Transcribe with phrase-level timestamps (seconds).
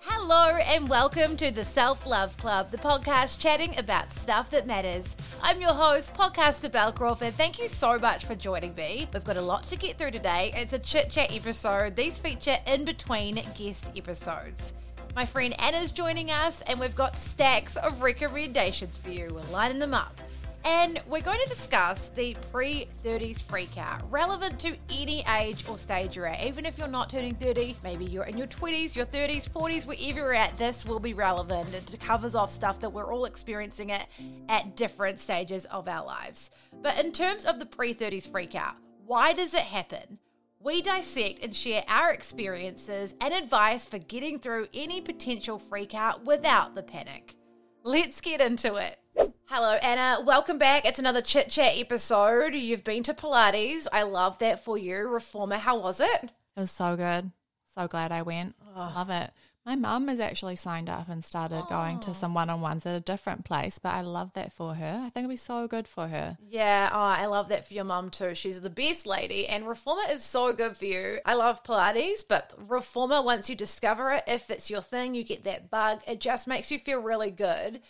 [0.00, 5.16] Hello and welcome to the Self Love Club, the podcast chatting about stuff that matters.
[5.42, 7.34] I'm your host, podcaster Bel Crawford.
[7.34, 9.08] Thank you so much for joining me.
[9.12, 10.52] We've got a lot to get through today.
[10.54, 11.96] It's a chit chat episode.
[11.96, 14.74] These feature in between guest episodes.
[15.14, 19.28] My friend Anna's joining us, and we've got stacks of recommendations for you.
[19.30, 20.20] We're lining them up.
[20.64, 26.16] And we're going to discuss the pre 30s freakout, relevant to any age or stage
[26.16, 26.44] you're at.
[26.44, 30.18] Even if you're not turning 30, maybe you're in your 20s, your 30s, 40s, wherever
[30.18, 31.72] you're at, this will be relevant.
[31.74, 34.06] It covers off stuff that we're all experiencing it
[34.48, 36.50] at different stages of our lives.
[36.82, 38.74] But in terms of the pre 30s freakout,
[39.06, 40.18] why does it happen?
[40.58, 46.74] We dissect and share our experiences and advice for getting through any potential freakout without
[46.74, 47.36] the panic.
[47.84, 48.98] Let's get into it.
[49.48, 50.24] Hello, Anna.
[50.24, 50.84] Welcome back.
[50.84, 52.52] It's another chit chat episode.
[52.56, 53.86] You've been to Pilates.
[53.92, 54.96] I love that for you.
[54.96, 56.24] Reformer, how was it?
[56.24, 57.30] It was so good.
[57.72, 58.56] So glad I went.
[58.74, 58.92] Oh.
[58.96, 59.30] Love it.
[59.64, 62.34] My mum has actually signed up and started going to some oh.
[62.34, 65.00] one on ones at a different place, but I love that for her.
[65.04, 66.36] I think it'll be so good for her.
[66.48, 68.34] Yeah, oh, I love that for your mum too.
[68.34, 71.18] She's the best lady, and Reformer is so good for you.
[71.24, 75.44] I love Pilates, but Reformer, once you discover it, if it's your thing, you get
[75.44, 77.80] that bug, it just makes you feel really good.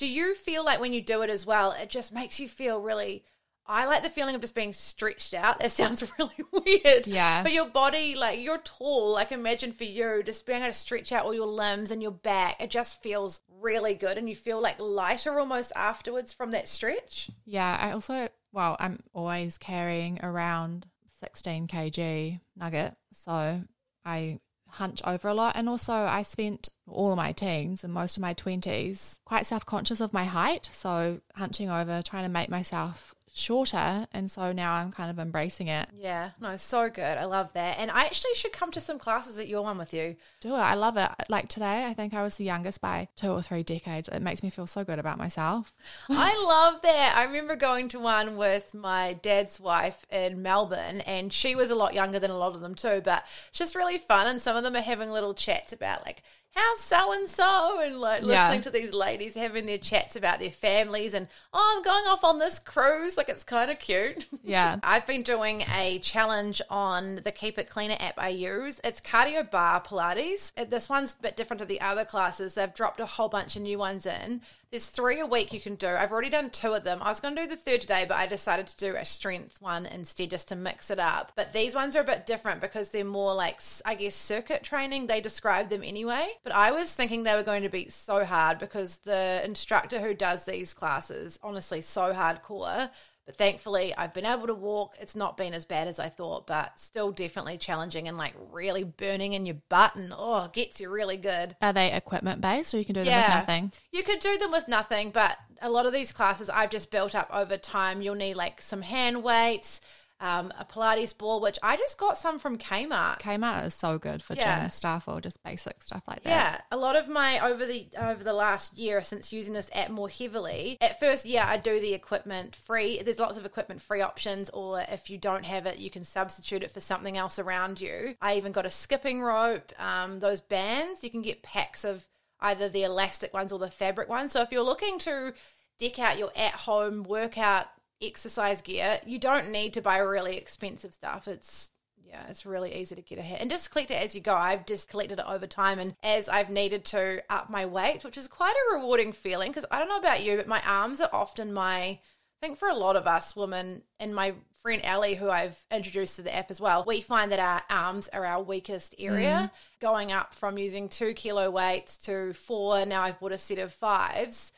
[0.00, 2.80] Do you feel like when you do it as well, it just makes you feel
[2.80, 3.22] really.
[3.66, 5.60] I like the feeling of just being stretched out.
[5.60, 7.06] That sounds really weird.
[7.06, 7.42] Yeah.
[7.42, 11.12] But your body, like you're tall, like imagine for you, just being able to stretch
[11.12, 14.16] out all your limbs and your back, it just feels really good.
[14.16, 17.30] And you feel like lighter almost afterwards from that stretch.
[17.44, 20.86] Yeah, I also, well, I'm always carrying around
[21.20, 22.96] 16 kg nugget.
[23.12, 23.64] So
[24.06, 24.40] I
[24.72, 25.56] hunch over a lot.
[25.56, 29.64] And also, I spent all of my teens and most of my 20s quite self
[29.66, 30.68] conscious of my height.
[30.72, 34.06] So hunching over, trying to make myself shorter.
[34.12, 35.88] And so now I'm kind of embracing it.
[35.98, 37.18] Yeah, no, so good.
[37.18, 37.78] I love that.
[37.78, 40.16] And I actually should come to some classes at your one with you.
[40.40, 40.58] Do it.
[40.58, 41.10] I love it.
[41.28, 44.08] Like today, I think I was the youngest by two or three decades.
[44.08, 45.72] It makes me feel so good about myself.
[46.10, 47.14] I love that.
[47.16, 51.74] I remember going to one with my dad's wife in Melbourne, and she was a
[51.74, 54.26] lot younger than a lot of them too, but it's just really fun.
[54.26, 56.22] And some of them are having little chats about like,
[56.54, 58.44] how's so and so, and like Yeah.
[58.46, 62.24] listening to these ladies having their chats about their families, and oh, I'm going off
[62.24, 63.16] on this cruise.
[63.16, 64.26] Like, it's kind of cute.
[64.42, 64.76] Yeah.
[64.82, 68.80] I've been doing a challenge on the Keep It Cleaner app I use.
[68.84, 70.52] It's cardio bar Pilates.
[70.56, 72.54] Uh, This one's a bit different to the other classes.
[72.54, 74.42] They've dropped a whole bunch of new ones in.
[74.70, 75.88] There's three a week you can do.
[75.88, 77.00] I've already done two of them.
[77.02, 79.60] I was going to do the third today, but I decided to do a strength
[79.60, 81.32] one instead just to mix it up.
[81.34, 85.08] But these ones are a bit different because they're more like, I guess, circuit training.
[85.08, 86.28] They describe them anyway.
[86.42, 90.14] But I was thinking they were going to be so hard because the instructor who
[90.14, 92.90] does these classes, honestly, so hardcore.
[93.26, 94.96] But thankfully, I've been able to walk.
[94.98, 98.84] It's not been as bad as I thought, but still definitely challenging and like really
[98.84, 101.54] burning in your butt and oh, gets you really good.
[101.60, 103.72] Are they equipment based or you can do them with nothing?
[103.92, 107.14] You could do them with nothing, but a lot of these classes I've just built
[107.14, 108.02] up over time.
[108.02, 109.80] You'll need like some hand weights,
[110.20, 113.20] um, a Pilates ball, which I just got some from Kmart.
[113.20, 114.60] Kmart is so good for Yeah.
[114.60, 116.28] gym stuff or just basic stuff like that.
[116.30, 119.90] Yeah, a lot of my over the over the last year since using this app
[119.90, 120.76] more heavily.
[120.80, 123.02] At first, yeah, I do the equipment free.
[123.02, 126.62] There's lots of equipment free options, or if you don't have it, you can substitute
[126.62, 128.16] it for something else around you.
[128.20, 129.72] I even got a skipping rope.
[129.78, 132.06] Um, those bands, you can get packs of
[132.40, 134.32] either the elastic ones or the fabric ones.
[134.32, 135.34] So if you're looking to
[135.78, 137.66] deck out your at home workout
[138.02, 141.28] exercise gear, you don't need to buy really expensive stuff.
[141.28, 141.70] It's
[142.10, 144.34] yeah, it's really easy to get ahead and just collect it as you go.
[144.34, 148.18] I've just collected it over time and as I've needed to up my weight, which
[148.18, 151.10] is quite a rewarding feeling because I don't know about you, but my arms are
[151.12, 152.00] often my
[152.42, 156.16] I think for a lot of us women and my friend Ellie, who I've introduced
[156.16, 159.50] to the app as well, we find that our arms are our weakest area.
[159.52, 159.80] Mm.
[159.80, 163.72] Going up from using two kilo weights to four, now I've bought a set of
[163.72, 164.52] fives.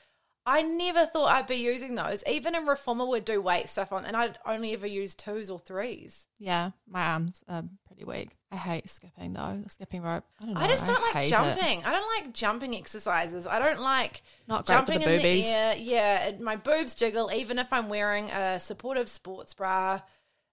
[0.44, 2.24] I never thought I'd be using those.
[2.26, 5.58] Even in Reformer, we'd do weight stuff on, and I'd only ever use twos or
[5.60, 6.26] threes.
[6.38, 8.36] Yeah, my arms are pretty weak.
[8.50, 9.60] I hate skipping though.
[9.62, 10.24] The skipping rope.
[10.40, 10.60] I don't know.
[10.60, 11.30] I just don't like hate it.
[11.30, 11.84] jumping.
[11.84, 13.46] I don't like jumping exercises.
[13.46, 15.46] I don't like Not jumping the in the boobies.
[15.46, 15.76] air.
[15.76, 20.00] Yeah, my boobs jiggle even if I'm wearing a supportive sports bra.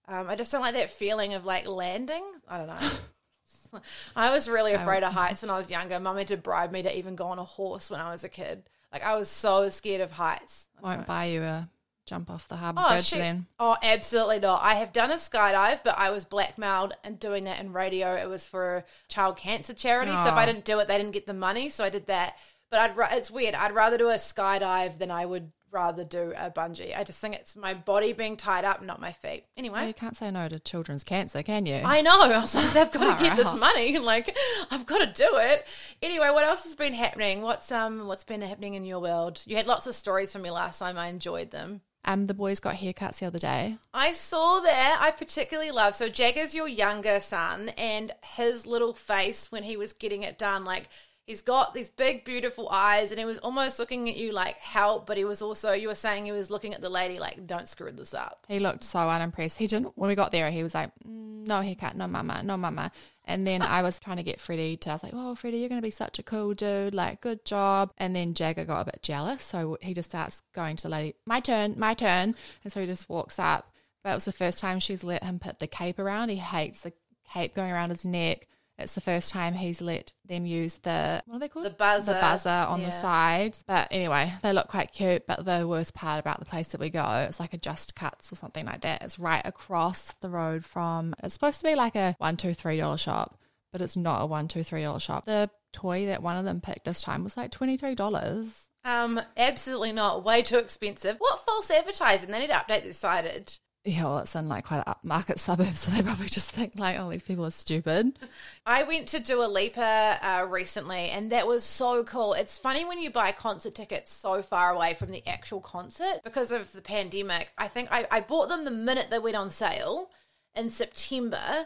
[0.07, 2.23] Um, I just don't like that feeling of like landing.
[2.47, 3.79] I don't know.
[4.15, 5.99] I was really afraid of heights when I was younger.
[5.99, 8.29] Mum had to bribe me to even go on a horse when I was a
[8.29, 8.69] kid.
[8.91, 10.67] Like I was so scared of heights.
[10.81, 11.69] Won't buy you a
[12.05, 13.19] jump off the harbour Oh, bridge shit.
[13.19, 13.45] then.
[13.59, 14.61] Oh, absolutely not.
[14.63, 18.15] I have done a skydive, but I was blackmailed and doing that in radio.
[18.15, 20.11] It was for a child cancer charity.
[20.17, 20.45] So if I Oh.
[20.47, 21.69] didn't do it, they didn't get the money.
[21.69, 22.35] So I did that.
[22.71, 23.53] But I'd it's weird.
[23.53, 26.97] I'd rather do a skydive than I would rather do a bungee.
[26.97, 29.45] I just think it's my body being tied up, not my feet.
[29.57, 29.87] Anyway.
[29.87, 31.75] You can't say no to children's cancer, can you?
[31.83, 32.21] I know.
[32.21, 33.97] I was like, they've got to get this money.
[34.09, 34.35] Like,
[34.71, 35.65] I've got to do it.
[36.01, 37.41] Anyway, what else has been happening?
[37.41, 39.41] What's um, what's been happening in your world?
[39.45, 40.97] You had lots of stories from me last time.
[40.97, 41.81] I enjoyed them.
[42.05, 43.77] um, the boys got haircuts the other day.
[43.93, 44.97] I saw that.
[45.01, 45.95] I particularly love.
[45.95, 50.65] So Jagger's your younger son, and his little face when he was getting it done,
[50.65, 50.87] like
[51.29, 55.05] he's got these big, beautiful eyes, and he was almost looking at you like help,
[55.05, 57.69] but he was also you were saying he was looking at the lady like don't
[57.69, 58.45] screw this up.
[58.47, 59.59] He looked so unimpressed.
[59.59, 59.95] He didn't.
[59.95, 62.91] When we got there, he was like, "Mm, "No haircut, no mama, no mama."
[63.25, 64.89] And then I was trying to get Freddie to.
[64.89, 66.95] I was like, "Oh, Freddie, you're going to be such a cool dude.
[66.95, 70.77] Like, good job." And then Jagger got a bit jealous, so he just starts going
[70.77, 72.33] to the lady, "My turn, my turn."
[72.63, 73.71] And so he just walks up.
[74.03, 76.29] But it was the first time she's let him put the cape around.
[76.29, 76.93] He hates the
[77.31, 78.47] cape going around his neck.
[78.79, 81.65] It's the first time he's let them use the what are they called?
[81.65, 82.13] The buzzer.
[82.13, 82.85] The buzzer on Yeah.
[82.87, 83.63] the sides.
[83.67, 85.27] But anyway, they look quite cute.
[85.27, 88.31] But the worst part about the place that we go, it's like a Just Cuts
[88.31, 89.01] or something like that.
[89.03, 91.13] It's right across the road from.
[91.23, 93.37] It's supposed to be like a one, two, three dollar shop,
[93.71, 95.25] but it's not a one, two, three dollar shop.
[95.25, 98.65] The toy that one of them picked this time was like twenty three dollars.
[98.85, 100.23] Um, absolutely not.
[100.23, 101.17] Way too expensive.
[101.19, 102.31] What false advertising?
[102.31, 103.59] They need to update their signage.
[103.85, 106.99] Yeah, well, it's in like quite an upmarket suburb, so they probably just think like,
[106.99, 108.19] oh, these people are stupid.
[108.65, 112.33] I went to Dua Lipa uh, recently, and that was so cool.
[112.33, 116.51] It's funny when you buy concert tickets so far away from the actual concert because
[116.51, 117.51] of the pandemic.
[117.57, 120.09] I think I, I bought them the minute they went on sale
[120.55, 121.65] in September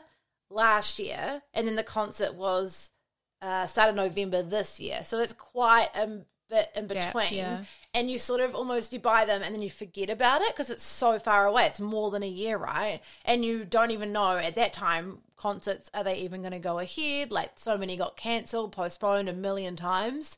[0.51, 2.92] last year, and then the concert was
[3.42, 5.04] uh, started November this year.
[5.04, 6.21] So it's quite a
[6.54, 7.34] bit in between.
[7.34, 7.64] yeah.
[7.94, 10.70] And you sort of almost you buy them and then you forget about it because
[10.70, 11.66] it's so far away.
[11.66, 13.02] It's more than a year, right?
[13.26, 16.80] And you don't even know at that time concerts are they even going to go
[16.80, 17.32] ahead?
[17.32, 20.38] Like so many got cancelled, postponed a million times.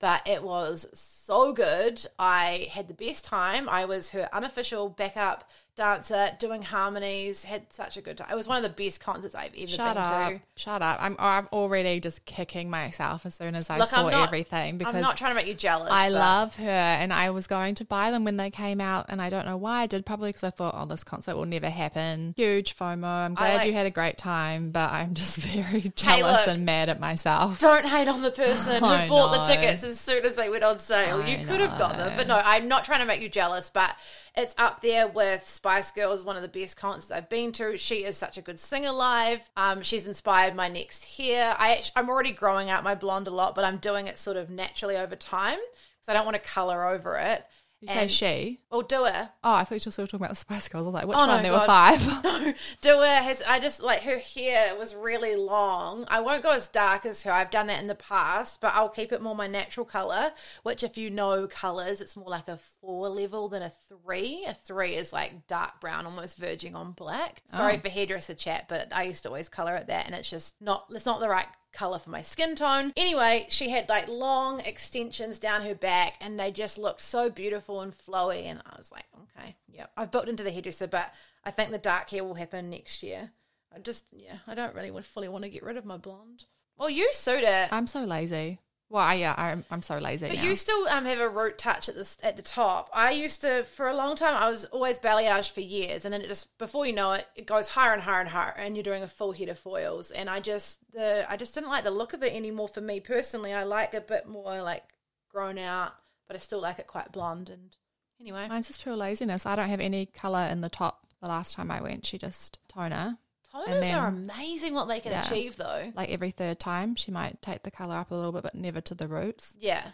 [0.00, 2.04] But it was so good.
[2.18, 3.68] I had the best time.
[3.68, 7.44] I was her unofficial backup dancer, doing harmonies.
[7.44, 8.28] Had such a good time.
[8.30, 10.32] It was one of the best concerts I've ever Shut been up!
[10.32, 10.40] to.
[10.56, 10.98] Shut up!
[11.02, 14.94] I'm I'm already just kicking myself as soon as I Look, saw not- everything because
[14.94, 15.90] I'm not trying to make you jealous.
[15.90, 19.06] I but- love her, and I was going to buy them when they came out,
[19.08, 20.06] and I don't know why I did.
[20.06, 22.34] Probably because I thought, oh, this concert will never happen.
[22.36, 23.04] Huge FOMO.
[23.04, 26.54] I'm glad like- you had a great time, but I'm just very jealous look.
[26.54, 27.58] and mad at myself.
[27.60, 30.62] Don't hate on the person who I bought the tickets as soon as they went
[30.64, 31.20] on sale.
[31.22, 33.70] I you could have got them, but no, I'm not trying to make you jealous.
[33.70, 33.94] But
[34.36, 37.78] it's up there with Spice Girls, is one of the best concerts I've been to.
[37.78, 39.48] She is such a good singer live.
[39.56, 41.56] Um, she's inspired my next hair.
[41.58, 44.36] I act- I'm already growing out my blonde a lot, but I'm doing it sort
[44.36, 47.46] of naturally over time because I don't want to color over it.
[47.86, 48.60] You say she?
[48.70, 49.32] Well, Dua.
[49.44, 50.84] Oh, I thought you were still talking about the Spice Girls.
[50.84, 51.42] I was like, which Oh, no, one?
[51.42, 51.98] there were God.
[52.00, 52.24] five.
[52.44, 53.42] No, Dua has.
[53.42, 56.04] I just like her hair was really long.
[56.08, 57.30] I won't go as dark as her.
[57.30, 60.32] I've done that in the past, but I'll keep it more my natural color.
[60.62, 64.44] Which, if you know colors, it's more like a four level than a three.
[64.46, 67.42] A three is like dark brown, almost verging on black.
[67.50, 67.78] Sorry oh.
[67.78, 70.86] for hairdresser chat, but I used to always color it that, and it's just not.
[70.90, 72.92] It's not the right color for my skin tone.
[72.96, 77.80] Anyway, she had like long extensions down her back and they just looked so beautiful
[77.82, 79.86] and flowy and I was like, okay, yeah.
[79.96, 81.12] I've built into the hairdresser, but
[81.44, 83.32] I think the dark hair will happen next year.
[83.74, 86.44] I just yeah, I don't really fully want to get rid of my blonde.
[86.76, 87.68] Well, you suit it.
[87.72, 88.60] I'm so lazy.
[88.94, 90.28] Well, I, yeah, I'm, I'm so lazy.
[90.28, 90.44] But now.
[90.44, 92.88] you still um, have a root touch at the at the top.
[92.94, 94.36] I used to for a long time.
[94.36, 97.44] I was always balayage for years, and then it just before you know it, it
[97.44, 100.12] goes higher and higher and higher, and you're doing a full head of foils.
[100.12, 102.68] And I just the I just didn't like the look of it anymore.
[102.68, 104.84] For me personally, I like a bit more like
[105.28, 105.94] grown out,
[106.28, 107.50] but I still like it quite blonde.
[107.50, 107.76] And
[108.20, 109.44] anyway, Mine's just pure laziness.
[109.44, 111.04] I don't have any color in the top.
[111.20, 113.18] The last time I went, she just toner.
[113.54, 114.74] Toners then- are amazing.
[114.74, 115.26] What they can Yeah.
[115.26, 115.92] achieve, though.
[115.94, 118.80] Like every third time, she might take the color up a little bit, but never
[118.82, 119.56] to the roots.
[119.58, 119.92] Yeah.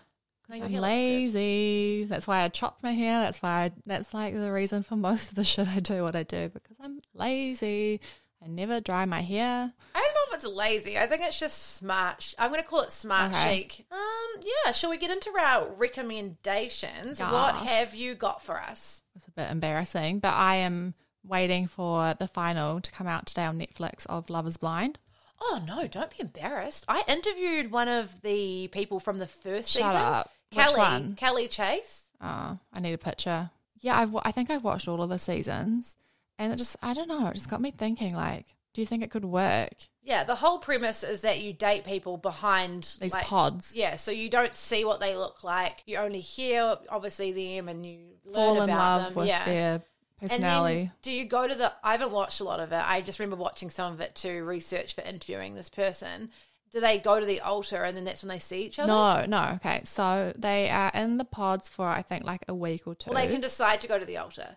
[0.52, 0.80] I'm hair looks good.
[0.82, 2.04] lazy.
[2.08, 3.20] That's why I chopped my hair.
[3.20, 6.16] That's why I, that's like the reason for most of the shit I do what
[6.16, 8.00] I do because I'm lazy.
[8.42, 9.70] I never dry my hair.
[9.94, 10.98] I don't know if it's lazy.
[10.98, 12.34] I think it's just smart.
[12.38, 13.68] I'm going to call it smart Okay.
[13.68, 13.86] chic.
[13.92, 14.72] Um, yeah.
[14.72, 17.20] Shall we get into our recommendations?
[17.20, 19.02] What have you got for us?
[19.14, 23.44] It's a bit embarrassing, but I am waiting for the final to come out today
[23.44, 24.98] on Netflix of Love Is Blind.
[25.40, 25.86] Oh no!
[25.86, 26.84] Don't be embarrassed.
[26.88, 29.96] I interviewed one of the people from the first Shut season.
[29.96, 30.30] up.
[30.50, 31.14] Kelly.
[31.16, 32.04] Kelly Chase.
[32.20, 33.50] Oh, I need a picture.
[33.80, 35.96] Yeah, I've, I think I've watched all of the seasons,
[36.38, 39.02] And it just, I don't know, it just got me thinking like, do you think
[39.02, 39.72] it could work?
[40.02, 43.74] Yeah, the whole premise is that you date people behind These like, pods.
[43.76, 45.82] Yeah, so you don't see what they look like.
[45.86, 49.14] You only hear obviously them, and you learn Fall in about love them.
[49.20, 49.44] with yeah.
[49.44, 49.82] their
[50.20, 50.82] personality.
[50.84, 51.72] then, do you go to the?
[51.82, 52.76] I haven't watched a lot of it.
[52.76, 56.30] I just remember watching some of it to research for interviewing this person.
[56.72, 58.92] Do they go to the altar and then that's when they see each other?
[58.92, 59.52] no, no.
[59.56, 59.80] Okay.
[59.84, 63.10] So they are in the pods for, I think, like a week or two.
[63.10, 64.56] Well, they can decide to go to the altar.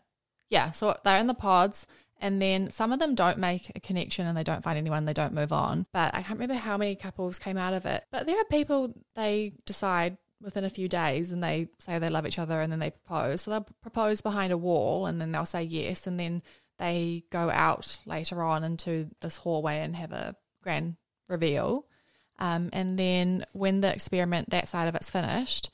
[0.49, 1.87] Yeah, so they're in the pods,
[2.23, 5.13] and then some of them don't make a connection and they don't find anyone, they
[5.13, 5.87] don't move on.
[5.91, 8.03] But I can't remember how many couples came out of it.
[8.11, 12.27] But there are people they decide within a few days and they say they love
[12.27, 13.41] each other and then they propose.
[13.41, 16.43] So they'll propose behind a wall and then they'll say yes, and then
[16.77, 20.97] they go out later on into this hallway and have a grand
[21.29, 21.85] reveal.
[22.39, 25.69] Um, and then when the experiment, that side of it's finished,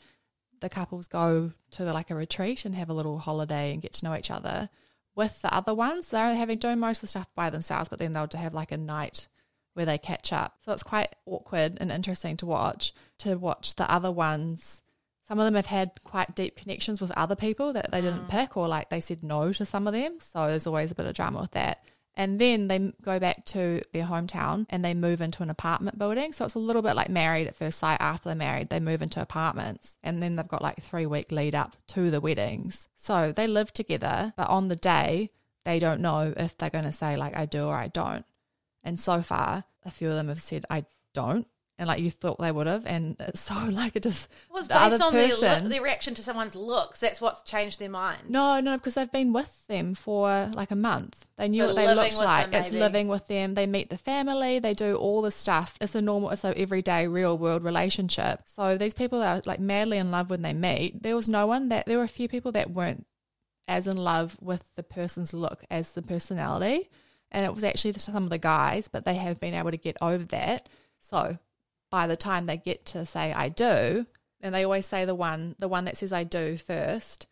[0.60, 3.94] the couples go to the, like a retreat and have a little holiday and get
[3.94, 4.70] to know each other.
[5.16, 8.14] With the other ones, they're having doing most of the stuff by themselves, but then
[8.14, 9.28] they'll have like a night
[9.80, 10.56] where they catch up.
[10.66, 12.94] So it's quite awkward and interesting to watch.
[13.20, 14.82] To watch the other ones,
[15.26, 18.30] some of them have had quite deep connections with other people that they didn't mm.
[18.30, 20.18] pick, or like they said no to some of them.
[20.20, 21.82] So there's always a bit of drama with that.
[22.18, 26.34] And then they go back to their hometown and they move into an apartment building.
[26.34, 28.02] So it's a little bit like married at first sight.
[28.02, 31.56] After they're married, they move into apartments and then they've got like three week lead
[31.56, 32.90] up to the weddings.
[32.98, 35.30] So they live together, but on the day,
[35.64, 38.26] they don't know if they're going to say like I do or I don't.
[38.84, 41.48] And so far, a few of them have said I don't.
[41.78, 42.86] And like you thought they would have.
[42.86, 46.22] And it's so like it just, was based on their, person- look, their reaction to
[46.22, 47.00] someone's looks.
[47.00, 48.24] That's what's changed their mind.
[48.30, 51.26] No, no, because they've been with them for like a month.
[51.38, 52.52] They knew So what they looked like.
[52.52, 53.54] them, it's living with them.
[53.54, 54.60] They meet the family.
[54.60, 55.78] They do all the stuff.
[55.80, 58.42] It's a normal, it's a everyday, real world relationship.
[58.44, 61.02] So these people are like madly in love when they meet.
[61.02, 63.06] There was no one that there were a few people that weren't
[63.70, 66.90] as in love with the person's look as the personality,
[67.32, 69.98] and it was actually some of the guys, but they have been able to get
[70.02, 70.70] over that.
[71.00, 71.38] So
[71.92, 74.06] by the time they get to say I do,
[74.42, 77.28] and they always say the one the one that says I do first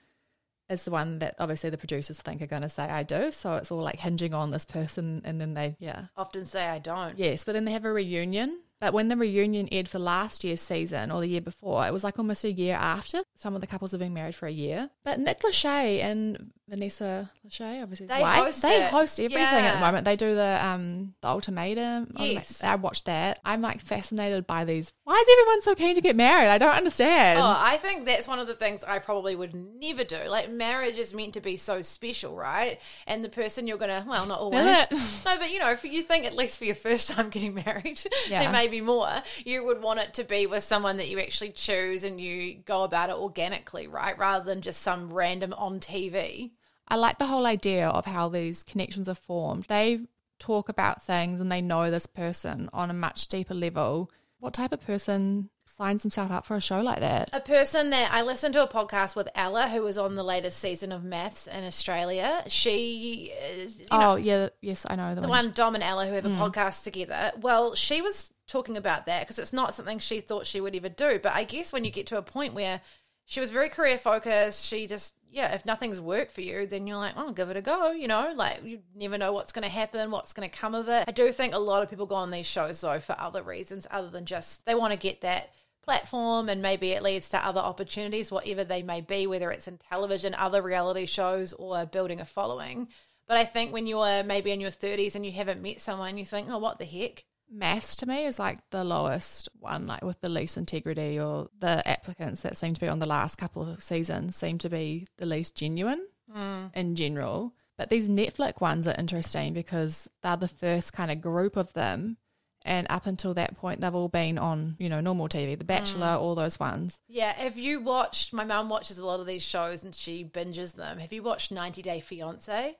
[0.70, 3.32] is the one that obviously the producers think are going to say I do.
[3.32, 6.80] So it's all like hinging on this person, and then they yeah Often say I
[6.80, 7.18] don't.
[7.18, 8.60] yes, but then they have a reunion.
[8.80, 12.04] But when the reunion aired for last year's season or the year before, it was
[12.04, 13.22] like almost a year after.
[13.36, 14.92] Some of the couples have been married for a year.
[15.04, 18.90] But Nick Lachey and Vanessa Lachey, obviously They wife, host they it.
[18.92, 20.04] host everything at the moment.
[20.04, 22.08] They do the um the ultimatum.
[22.16, 22.62] Ultima- Yes.
[22.64, 23.40] I watched that.
[23.46, 24.92] I'm like fascinated by these.
[25.06, 26.50] Why is everyone so keen to get married?
[26.50, 27.40] I don't understand.
[27.40, 30.18] Oh, I think that's one of the things I probably would never do.
[30.28, 32.80] Like marriage is meant to be so special, right?
[33.06, 34.78] And the person you're gonna well, not always.
[35.26, 38.00] No, but you know, for you think at least for your first time getting married,
[38.30, 38.44] Yeah.
[38.44, 39.10] there may be more.
[39.46, 42.84] You would want it to be with someone that you actually choose and you go
[42.84, 44.18] about it organically, right?
[44.18, 46.52] Rather than just some random on TV.
[46.88, 49.66] I like the whole idea of how these connections are formed.
[49.66, 50.00] They
[50.40, 54.12] talk about things and they know this person on a much deeper level.
[54.40, 57.30] What type of person signs himself up for a show like that?
[57.34, 60.60] A person that I listened to a podcast with Ella, who was on the latest
[60.60, 62.44] season of MAFS in Australia.
[62.48, 65.46] She, is, you know, oh, yeah, yes, I know the, the one.
[65.46, 66.38] one Dom and Ella who have a mm.
[66.38, 67.32] podcast together.
[67.42, 70.90] Well, she was talking about that because it's not something she thought she would ever
[70.90, 71.20] do.
[71.22, 72.82] But I guess when you get to a point where
[73.26, 76.98] she was very career focused, she just yeah, if nothing's worked for you, then you're
[76.98, 77.92] like, oh, give it a go.
[77.92, 80.88] You know, like you never know what's going to happen, what's going to come of
[80.90, 81.06] it.
[81.08, 83.88] I do think a lot of people go on these shows though for other reasons
[83.92, 85.52] other than just they want to get that
[85.84, 89.78] platform and maybe it leads to other opportunities, whatever they may be, whether it's in
[89.78, 92.90] television, other reality shows, or building a following.
[93.28, 96.26] But I think when you're maybe in your 30s and you haven't met someone, you
[96.26, 97.24] think, oh, what the heck?
[97.54, 101.88] MAFS to me is like the lowest one, like with the least integrity, or the
[101.88, 105.26] applicants that seem to be on the last couple of seasons seem to be the
[105.26, 106.70] least genuine mm.
[106.76, 107.54] in general.
[107.78, 112.18] But these Netflix ones are interesting because they're the first kind of group of them.
[112.66, 116.08] And up until that point, they've all been on, you know, normal TV, The Bachelor,
[116.08, 116.20] mm.
[116.20, 117.00] all those ones.
[117.08, 118.34] Yeah, have you watched?
[118.34, 120.98] My mum watches a lot of these shows and she binges them.
[120.98, 122.76] Have you watched 90 Day Fiance?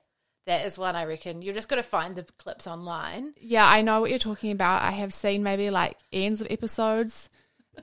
[0.48, 1.42] That is one I reckon.
[1.42, 3.34] You're just going to find the clips online.
[3.38, 4.80] Yeah, I know what you're talking about.
[4.80, 7.28] I have seen maybe like ends of episodes,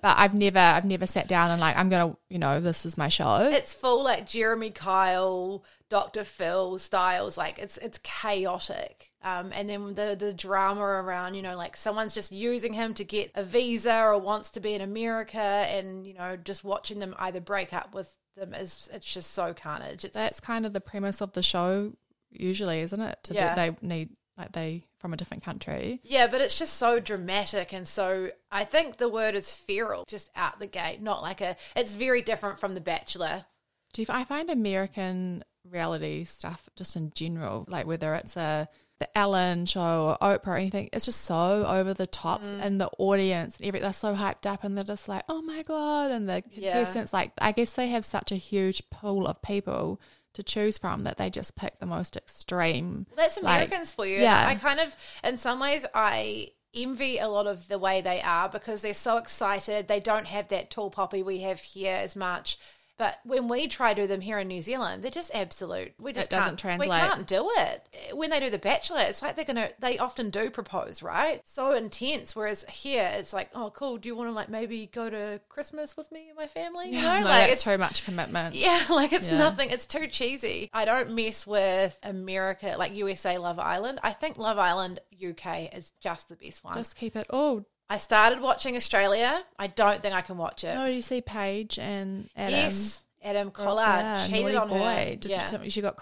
[0.02, 2.98] but I've never, I've never sat down and like, I'm gonna, you know, this is
[2.98, 3.50] my show.
[3.52, 6.24] It's full like Jeremy Kyle, Dr.
[6.24, 7.38] Phil styles.
[7.38, 9.12] Like it's it's chaotic.
[9.22, 13.04] Um, and then the the drama around, you know, like someone's just using him to
[13.04, 17.14] get a visa or wants to be in America, and you know, just watching them
[17.20, 20.04] either break up with them is it's just so carnage.
[20.04, 21.94] It's That's kind of the premise of the show,
[22.40, 23.20] usually, isn't it?
[23.24, 23.56] To Yeah.
[23.56, 26.02] that they need like they from a different country.
[26.04, 30.30] Yeah, but it's just so dramatic and so I think the word is feral, just
[30.36, 33.46] out the gate, not like a it's very different from The Bachelor.
[33.94, 38.68] Do you, I find American reality stuff just in general, like whether it's a
[39.00, 42.62] the Ellen show or Oprah or anything, it's just so over the top mm.
[42.62, 45.64] and the audience and everything they're so hyped up and they're just like, Oh my
[45.64, 46.72] god and the Yeah.
[46.72, 50.00] contestants like I guess they have such a huge pool of people
[50.36, 54.18] to choose from that they just pick the most extreme That's like- Americans for you.
[54.20, 54.48] yeah.
[54.48, 58.50] I kind of, in some ways, I envy a lot of the way they are
[58.50, 59.88] because they're so excited.
[59.88, 62.58] They don't have that tall poppy we have here as much.
[62.98, 65.94] But when we try to do them here in New Zealand, they're just absolute.
[66.00, 68.14] We just doesn't can't, We can't do it.
[68.14, 69.70] When they do the Bachelor, it's like they're gonna.
[69.80, 71.42] They often do propose, right?
[71.46, 72.36] So intense.
[72.36, 73.98] Whereas here, it's like, oh, cool.
[73.98, 76.88] Do you want to like maybe go to Christmas with me and my family?
[76.92, 78.56] You know, no, like it's too much commitment.
[78.56, 79.40] yeah, like it's Yeah.
[79.40, 79.72] nothing.
[79.72, 80.70] It's too cheesy.
[80.74, 84.00] I don't mess with America, like USA Love Island.
[84.04, 86.76] I think Love Island UK is just the best one.
[86.76, 89.44] Just keep it oh I started watching Australia.
[89.60, 90.76] I don't think I can watch it.
[90.78, 94.78] Oh, you see Paige and Adam yes, Adam Collard Yeah, cheated on boy.
[94.80, 95.16] her.
[95.16, 95.68] Did- yeah.
[95.68, 95.96] She got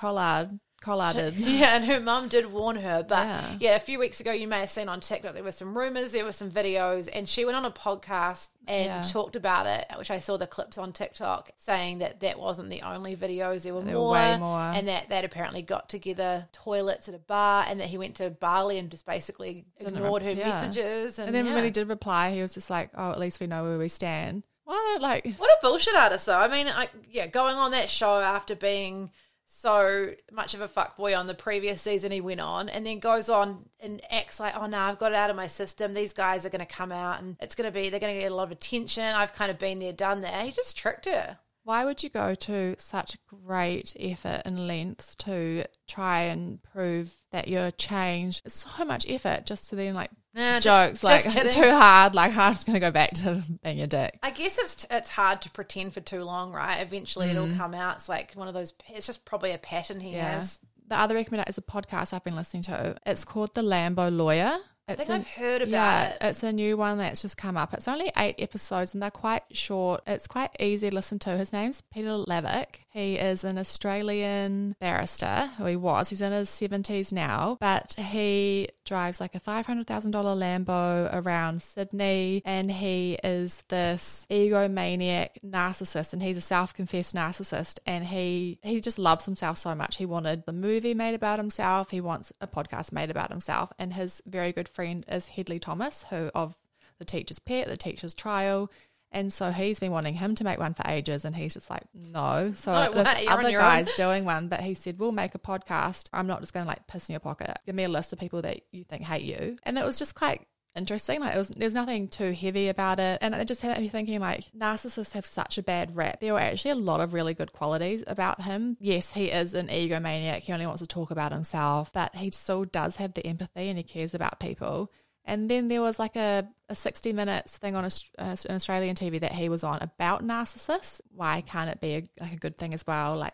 [0.83, 1.33] collarded.
[1.37, 3.03] Yeah, and her mum did warn her.
[3.07, 3.57] But Yeah.
[3.59, 3.75] yeah.
[3.75, 6.25] a few weeks ago, you may have seen on TikTok there were some rumors, there
[6.25, 9.03] were some videos, and she went on a podcast and Yeah.
[9.03, 12.81] talked about it, which I saw the clips on TikTok saying that that wasn't the
[12.81, 14.59] only videos, there were, There were more, way more.
[14.59, 18.29] and that they'd apparently got together toilets at a bar, and that he went to
[18.29, 20.49] Bali and just basically ignored her yeah.
[20.49, 21.19] messages.
[21.19, 23.47] And, And then when he did reply, he was just like, "Oh, at least we
[23.47, 26.37] know where we stand." What like What a bullshit artist, though.
[26.39, 29.11] I mean, I, yeah, going on that show after being
[29.55, 33.29] so much of a fuckboy on the previous season he went on, and then goes
[33.29, 35.93] on and acts like, oh no, I've got it out of my system.
[35.93, 38.21] These guys are going to come out, and it's going to be they're going to
[38.21, 39.03] get a lot of attention.
[39.03, 40.45] I've kind of been there, done that.
[40.45, 41.37] He just tricked her.
[41.63, 47.47] Why would you go to such great effort and lengths to try and prove that
[47.47, 48.41] you're changed?
[48.43, 51.51] It's so much effort just to then like Nah, jokes just like kidding.
[51.51, 52.15] too hard.
[52.15, 54.17] Like I'm just gonna go back to being a dick.
[54.23, 56.77] I guess it's it's hard to pretend for too long, right?
[56.81, 57.31] Eventually, Mm.
[57.31, 57.97] it'll come out.
[57.97, 58.73] It's like one of those.
[58.89, 60.59] It's just probably a pattern he has.
[60.87, 62.95] The other recommendation is a podcast I've been listening to.
[63.05, 64.57] It's called The Lambo Lawyer.
[64.87, 66.17] I It's think an- I've heard about yeah, it.
[66.21, 67.73] it's a new one that's just come up.
[67.73, 70.01] It's only eight episodes and they're quite short.
[70.05, 71.37] It's quite easy to listen to.
[71.37, 72.81] His name's Peter Levick.
[72.89, 76.09] He is an Australian barrister, who he was.
[76.09, 82.69] He's in his 70s now, but he drives like a $500,000 Lambo around Sydney and
[82.69, 89.25] he is this egomaniac narcissist and he's a self-confessed narcissist and he he just loves
[89.25, 89.95] himself so much.
[89.97, 91.89] He wanted the movie made about himself.
[91.91, 96.05] He wants a podcast made about himself and his very good friend is Hedley Thomas,
[96.09, 96.55] who of
[96.99, 98.71] the teacher's pet, the teacher's trial.
[99.11, 101.83] And so he's been wanting him to make one for ages, and he's just like,
[101.93, 102.51] no.
[102.55, 103.67] So No this way, you're on other your own.
[103.67, 106.07] guy's doing one, but he said, we'll make a podcast.
[106.11, 107.55] I'm not just going to like piss in your pocket.
[107.67, 109.57] Give me a list of people that you think hate you.
[109.61, 111.19] And it was just quite interesting.
[111.19, 113.19] Like, it was, there's nothing too heavy about it.
[113.21, 116.19] And it just had me thinking, like, narcissists have such a bad rap.
[116.19, 118.77] There were actually a lot of really good qualities about him.
[118.79, 120.39] Yes, he is an egomaniac.
[120.39, 123.77] He only wants to talk about himself, but he still does have the empathy and
[123.77, 124.91] he cares about people.
[125.25, 128.95] And then there was like a, a 60 minutes thing on Aus- uh, an Australian
[128.95, 130.99] TV that he was on about narcissists.
[131.15, 133.15] Why can't it be a, like a good thing as well?
[133.15, 133.33] Like,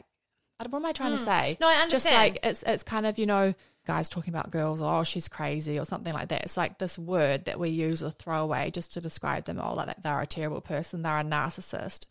[0.57, 1.55] what am I trying to say?
[1.57, 1.63] Hmm.
[1.63, 1.89] No, I understand.
[1.91, 4.81] Just like it's it's kind of you know guys talking about girls.
[4.81, 6.43] Oh, she's crazy or something like that.
[6.43, 9.59] It's like this word that we use a throwaway just to describe them.
[9.59, 11.01] Oh, like they're a terrible person.
[11.01, 12.05] They're a narcissist.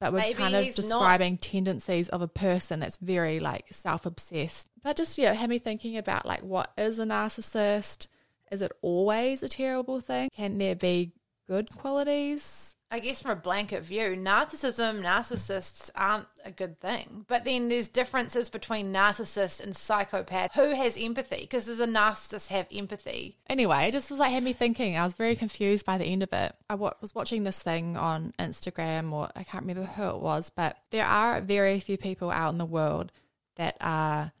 [0.00, 0.82] But we're Maybe kind of he's not.
[0.82, 4.68] describing tendencies of a person that's very like self obsessed.
[4.82, 8.08] But just yeah, had me thinking about like what is a narcissist?
[8.50, 10.28] Is it always a terrible thing?
[10.34, 11.12] Can there be
[11.48, 12.74] good qualities?
[12.92, 17.24] I guess from a blanket view, narcissism, narcissists aren't a good thing.
[17.26, 20.52] But then there's differences between narcissist and psychopath.
[20.54, 21.40] Who has empathy?
[21.40, 23.38] Because does a narcissist have empathy?
[23.48, 24.98] Anyway, it just was like had me thinking.
[24.98, 26.54] I was very confused by the end of it.
[26.68, 30.76] I was watching this thing on Instagram, or I can't remember who it was, but
[30.90, 33.10] there are very few people out in the world
[33.56, 34.32] that are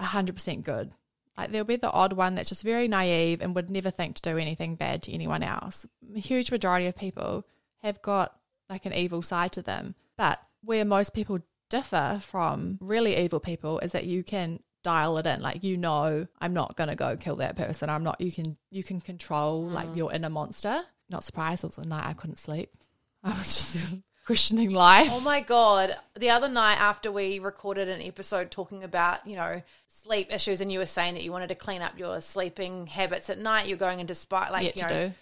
[0.00, 0.94] hundred percent good.
[1.36, 4.22] Like there'll be the odd one that's just very naive and would never think to
[4.22, 5.84] do anything bad to anyone else.
[6.14, 7.44] A huge majority of people
[7.82, 8.34] have got
[8.68, 9.94] like an evil side to them.
[10.16, 15.26] But where most people differ from really evil people is that you can dial it
[15.26, 15.40] in.
[15.40, 17.90] Like you know I'm not gonna go kill that person.
[17.90, 19.96] I'm not you can you can control like mm.
[19.96, 20.82] your inner monster.
[21.10, 22.70] Not surprised it was a night I couldn't sleep.
[23.24, 23.94] I was just
[24.26, 25.08] questioning life.
[25.10, 25.96] Oh my god!
[26.18, 30.70] The other night after we recorded an episode talking about you know sleep issues, and
[30.70, 33.78] you were saying that you wanted to clean up your sleeping habits at night, you're
[33.78, 35.08] going into spite like Yet you to know.
[35.08, 35.14] do.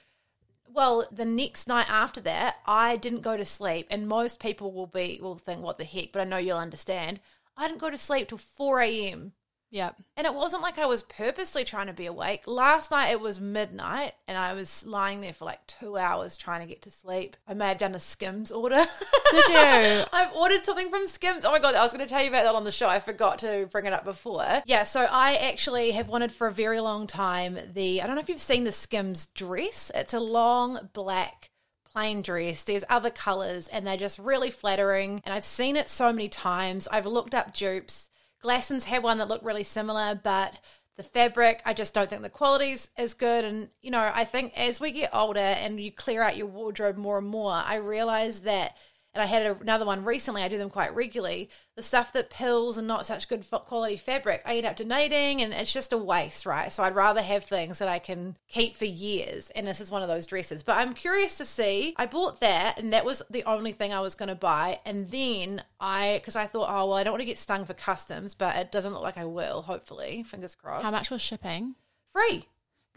[0.76, 4.86] Well, the next night after that, I didn't go to sleep, and most people will
[4.86, 7.18] be will think, "What the heck?" But I know you'll understand.
[7.56, 9.32] I didn't go to sleep till four a.m.
[9.70, 9.96] Yep.
[10.16, 12.46] And it wasn't like I was purposely trying to be awake.
[12.46, 16.60] Last night it was midnight and I was lying there for like two hours trying
[16.60, 17.36] to get to sleep.
[17.46, 18.84] I may have done a Skims order.
[19.30, 19.56] Did you?
[20.12, 21.44] I've ordered something from Skims.
[21.44, 22.88] Oh my God, I was going to tell you about that on the show.
[22.88, 24.62] I forgot to bring it up before.
[24.66, 28.22] Yeah, so I actually have wanted for a very long time the, I don't know
[28.22, 29.90] if you've seen the Skims dress.
[29.94, 31.50] It's a long black
[31.92, 32.62] plain dress.
[32.62, 35.22] There's other colors and they're just really flattering.
[35.24, 36.86] And I've seen it so many times.
[36.92, 38.10] I've looked up dupes.
[38.46, 40.60] Glassons had one that looked really similar, but
[40.96, 43.44] the fabric, I just don't think the quality's as good.
[43.44, 46.96] And, you know, I think as we get older and you clear out your wardrobe
[46.96, 48.76] more and more, I realize that
[49.16, 50.42] and I had another one recently.
[50.42, 51.48] I do them quite regularly.
[51.74, 55.54] The stuff that pills and not such good quality fabric, I end up donating, and
[55.54, 56.70] it's just a waste, right?
[56.70, 59.48] So I'd rather have things that I can keep for years.
[59.50, 60.62] And this is one of those dresses.
[60.62, 61.94] But I'm curious to see.
[61.96, 64.80] I bought that, and that was the only thing I was going to buy.
[64.84, 67.74] And then I, because I thought, oh well, I don't want to get stung for
[67.74, 69.62] customs, but it doesn't look like I will.
[69.62, 70.84] Hopefully, fingers crossed.
[70.84, 71.74] How much was shipping?
[72.12, 72.46] Free.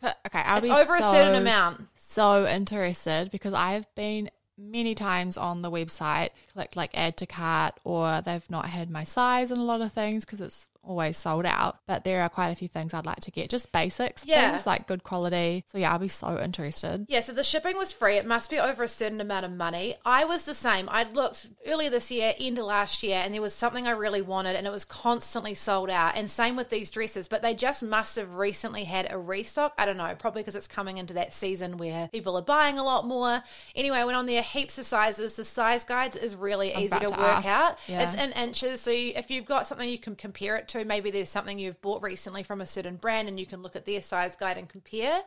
[0.02, 1.88] Okay, I'll it's be over so, a certain amount.
[1.96, 7.80] So interested because I've been many times on the website, clicked like add to cart,
[7.84, 11.46] or they've not had my size in a lot of things because it's always sold
[11.46, 11.78] out.
[11.88, 14.50] But there are quite a few things I'd like to get, just basics Yeah.
[14.52, 15.64] things like good quality.
[15.72, 17.06] So yeah, I'll be so interested.
[17.08, 18.18] Yeah, so the shipping was free.
[18.18, 19.96] It must be over a certain amount of money.
[20.04, 20.90] I was the same.
[20.92, 24.22] I'd looked earlier this year, end of last year, and there was something I really
[24.22, 26.16] wanted, and it was constantly sold out.
[26.16, 29.74] And same with these dresses, but they just must have recently had a restock.
[29.78, 32.84] I don't know, probably because it's coming into that season where people are buying a
[32.84, 33.44] lot more.
[33.76, 35.36] Anyway, I went on there, heaps of sizes.
[35.36, 37.48] The size guides is really was easy to, to work ask.
[37.48, 37.78] out.
[37.88, 38.02] Yeah.
[38.04, 41.12] It's in inches, so you, if you've got something you can compare it to, maybe
[41.12, 44.02] there's something you've bought recently from a certain brand, and you can look at their
[44.02, 45.22] size guide and compare.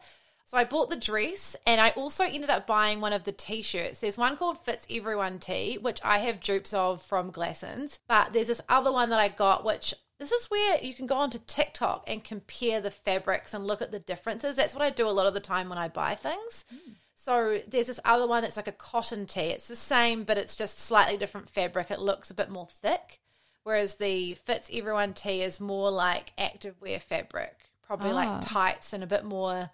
[0.44, 4.00] So I bought the dress and I also ended up buying one of the t-shirts.
[4.00, 8.48] There's one called Fits Everyone Tee, which I have dupes of from Glassons, but there's
[8.48, 12.04] this other one that I got which this is where you can go onto TikTok
[12.06, 14.56] and compare the fabrics and look at the differences.
[14.56, 16.64] That's what I do a lot of the time when I buy things.
[16.70, 16.92] Hmm.
[17.16, 19.40] So there's this other one that's like a cotton tee.
[19.40, 21.90] It's the same, but it's just slightly different fabric.
[21.90, 23.20] It looks a bit more thick.
[23.64, 28.14] Whereas the Fits Everyone tee is more like activewear fabric, probably Ah.
[28.14, 29.70] like tights and a bit more,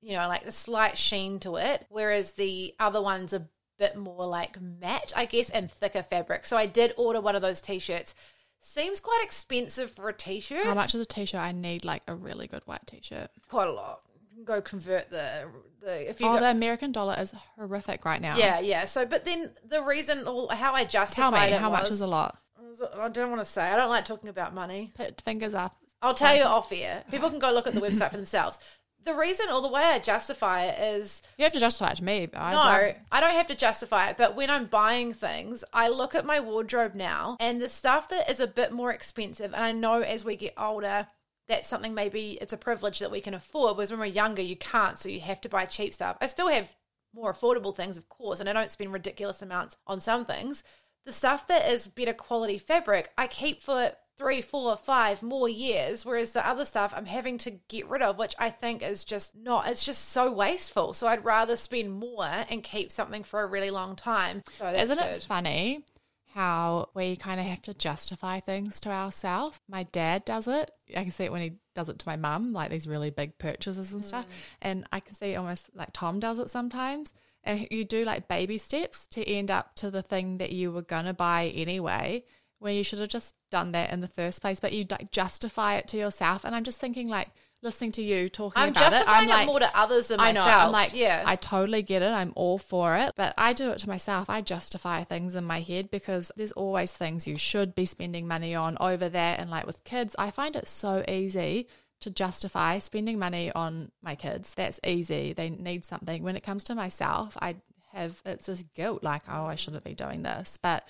[0.00, 1.86] you know, like a slight sheen to it.
[1.90, 3.46] Whereas the other one's a
[3.78, 6.46] bit more like matte, I guess, and thicker fabric.
[6.46, 8.14] So I did order one of those t-shirts.
[8.60, 10.64] Seems quite expensive for a t-shirt.
[10.64, 11.40] How much is a t-shirt?
[11.40, 13.30] I need like a really good white t-shirt.
[13.48, 14.00] Quite a lot.
[14.44, 15.44] Go convert the
[15.80, 18.36] the if you Oh, go, the American dollar is horrific right now.
[18.36, 18.84] yeah yeah.
[18.86, 22.06] So but then the reason how I justified Tell me, it how much is a
[22.08, 22.38] lot?
[22.56, 23.62] I don't want to say.
[23.62, 24.92] I don't like talking about money.
[24.94, 25.76] Put fingers up.
[26.02, 27.04] I'll tell you off air.
[27.10, 28.58] People can go look at the website for themselves.
[29.04, 32.04] The reason or the way I justify it is You have to justify it to
[32.04, 34.16] me, but I no, I don't have to justify it.
[34.16, 38.30] But when I'm buying things, I look at my wardrobe now and the stuff that
[38.30, 39.52] is a bit more expensive.
[39.52, 41.06] And I know as we get older,
[41.48, 43.76] that's something maybe it's a privilege that we can afford.
[43.76, 44.98] Whereas when we're younger, you can't.
[44.98, 46.16] So you have to buy cheap stuff.
[46.22, 46.72] I still have
[47.14, 50.64] more affordable things, of course, and I don't spend ridiculous amounts on some things.
[51.04, 56.06] The stuff that is better quality fabric, I keep for three, four, five more years,
[56.06, 59.34] whereas the other stuff I'm having to get rid of, which I think is just
[59.36, 60.92] not, it's just so wasteful.
[60.92, 64.42] So I'd rather spend more and keep something for a really long time.
[64.56, 65.06] So Isn't good.
[65.16, 65.84] it funny
[66.32, 69.58] how we kind of have to justify things to ourselves?
[69.68, 70.70] My dad does it.
[70.96, 73.36] I can see it when he does it to my mum, like these really big
[73.38, 74.06] purchases and Mm.
[74.06, 74.26] stuff.
[74.62, 77.12] And I can see almost like Tom does it sometimes.
[77.44, 80.82] And you do like baby steps to end up to the thing that you were
[80.82, 82.24] going to buy anyway,
[82.58, 85.74] where you should have just done that in the first place, but you like justify
[85.76, 86.44] it to yourself.
[86.44, 87.28] And I'm just thinking, like,
[87.62, 90.32] listening to you talking I'm about it, justifying I'm it more to others than I
[90.32, 90.40] know.
[90.40, 90.62] myself.
[90.62, 91.22] I'm like, yeah.
[91.26, 92.12] I totally get it.
[92.12, 93.12] I'm all for it.
[93.16, 94.28] But I do it to myself.
[94.28, 98.54] I justify things in my head because there's always things you should be spending money
[98.54, 99.34] on over there.
[99.38, 101.68] And like with kids, I find it so easy
[102.04, 104.54] to justify spending money on my kids.
[104.54, 105.32] That's easy.
[105.34, 106.22] They need something.
[106.22, 107.56] When it comes to myself, I
[107.92, 110.58] have it's just guilt like, oh, I shouldn't be doing this.
[110.62, 110.86] But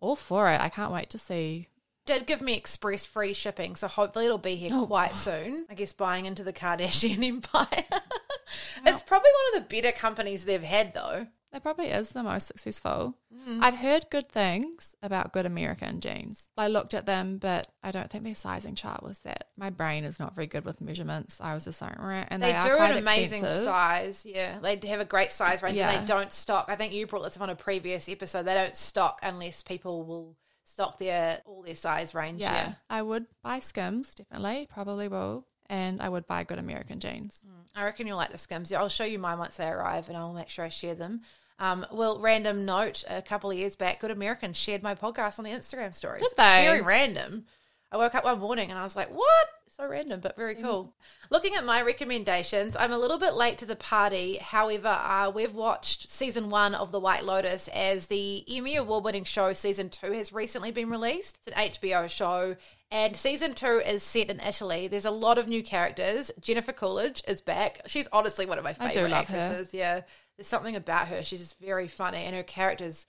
[0.00, 0.60] all for it.
[0.60, 1.68] I can't wait to see.
[2.06, 4.86] did give me express free shipping, so hopefully it'll be here Oh.
[4.86, 5.66] quite soon.
[5.70, 7.84] I guess buying into the Kardashian empire.
[8.86, 11.26] it's probably one of the better companies they've had, though.
[11.52, 13.16] It probably is the most successful.
[13.48, 13.58] Mm.
[13.60, 16.50] I've heard good things about good American jeans.
[16.56, 19.48] I looked at them, but I don't think their sizing chart was that.
[19.56, 21.40] My brain is not very good with measurements.
[21.40, 23.64] I was just like, and They, they, do an amazing expensive.
[23.64, 24.24] size.
[24.24, 26.66] Yeah, they have a great size range, and they don't stock.
[26.68, 28.44] I think you brought this up on a previous episode.
[28.44, 32.40] They don't stock unless people will stock their all their size range.
[32.40, 32.52] Yeah.
[32.52, 37.44] Yeah, I would buy Skims, definitely, probably will, and I would buy good American jeans.
[37.74, 38.72] I reckon you'll like the skims.
[38.72, 41.22] I'll show you mine once they arrive, and I'll make sure I share them.
[41.60, 45.44] Um, well, random note: a couple of years back, Good American shared my podcast on
[45.44, 46.22] the Instagram stories.
[46.22, 46.64] Did they?
[46.66, 47.46] Very random.
[47.92, 49.48] I woke up one morning and I was like, what?
[49.66, 50.94] So random, but very cool.
[51.30, 54.36] Looking at my recommendations, I'm a little bit late to the party.
[54.36, 59.24] However, uh, we've watched season one of The White Lotus as the Emmy Award winning
[59.24, 61.38] show season two has recently been released.
[61.38, 62.56] It's an HBO show.
[62.92, 64.88] And season two is set in Italy.
[64.88, 66.30] There's a lot of new characters.
[66.40, 67.82] Jennifer Coolidge is back.
[67.86, 69.36] She's honestly one of my favorite love her.
[69.36, 69.72] actresses.
[69.74, 70.02] Yeah.
[70.36, 71.22] There's something about her.
[71.22, 73.06] She's just very funny and her character's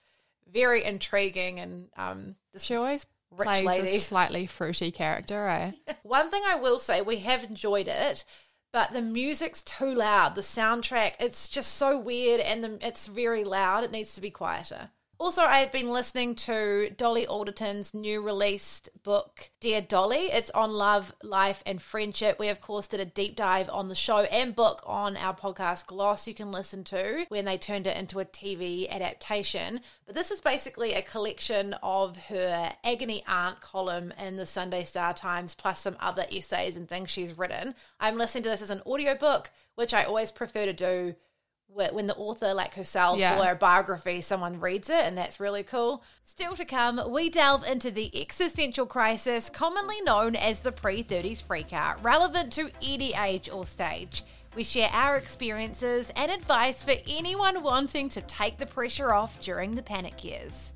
[0.52, 3.98] very intriguing and um She always Rich plays lady.
[3.98, 5.72] a slightly fruity character, eh?
[6.04, 8.26] One thing I will say, we have enjoyed it,
[8.74, 10.36] but the music's too loud.
[10.36, 13.84] The soundtrack, it's just so weird and the, it's very loud.
[13.84, 14.90] It needs to be quieter.
[15.22, 20.32] Also, I have been listening to Dolly Alderton's new released book, Dear Dolly.
[20.32, 22.40] It's on love, life, and friendship.
[22.40, 25.86] We, of course, did a deep dive on the show and book on our podcast
[25.86, 29.82] Gloss you can listen to when they turned it into a TV adaptation.
[30.08, 35.14] But this is basically a collection of her agony aunt column in the Sunday Star
[35.14, 37.76] Times, plus some other essays and things she's written.
[38.00, 41.14] I'm listening to this as an audiobook, which I always prefer to do
[41.74, 43.40] when the author, like herself, Yeah.
[43.42, 46.04] or a biography, someone reads it, and that's really cool.
[46.24, 51.42] Still to come, we delve into the existential crisis, commonly known as the pre 30s
[51.42, 54.24] freakout, relevant to any age or stage.
[54.54, 59.76] We share our experiences and advice for anyone wanting to take the pressure off during
[59.76, 60.74] the panic years.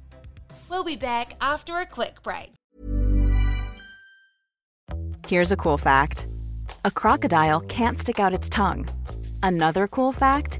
[0.69, 2.53] We'll be back after a quick break.
[5.27, 6.27] Here's a cool fact
[6.85, 8.87] a crocodile can't stick out its tongue.
[9.43, 10.59] Another cool fact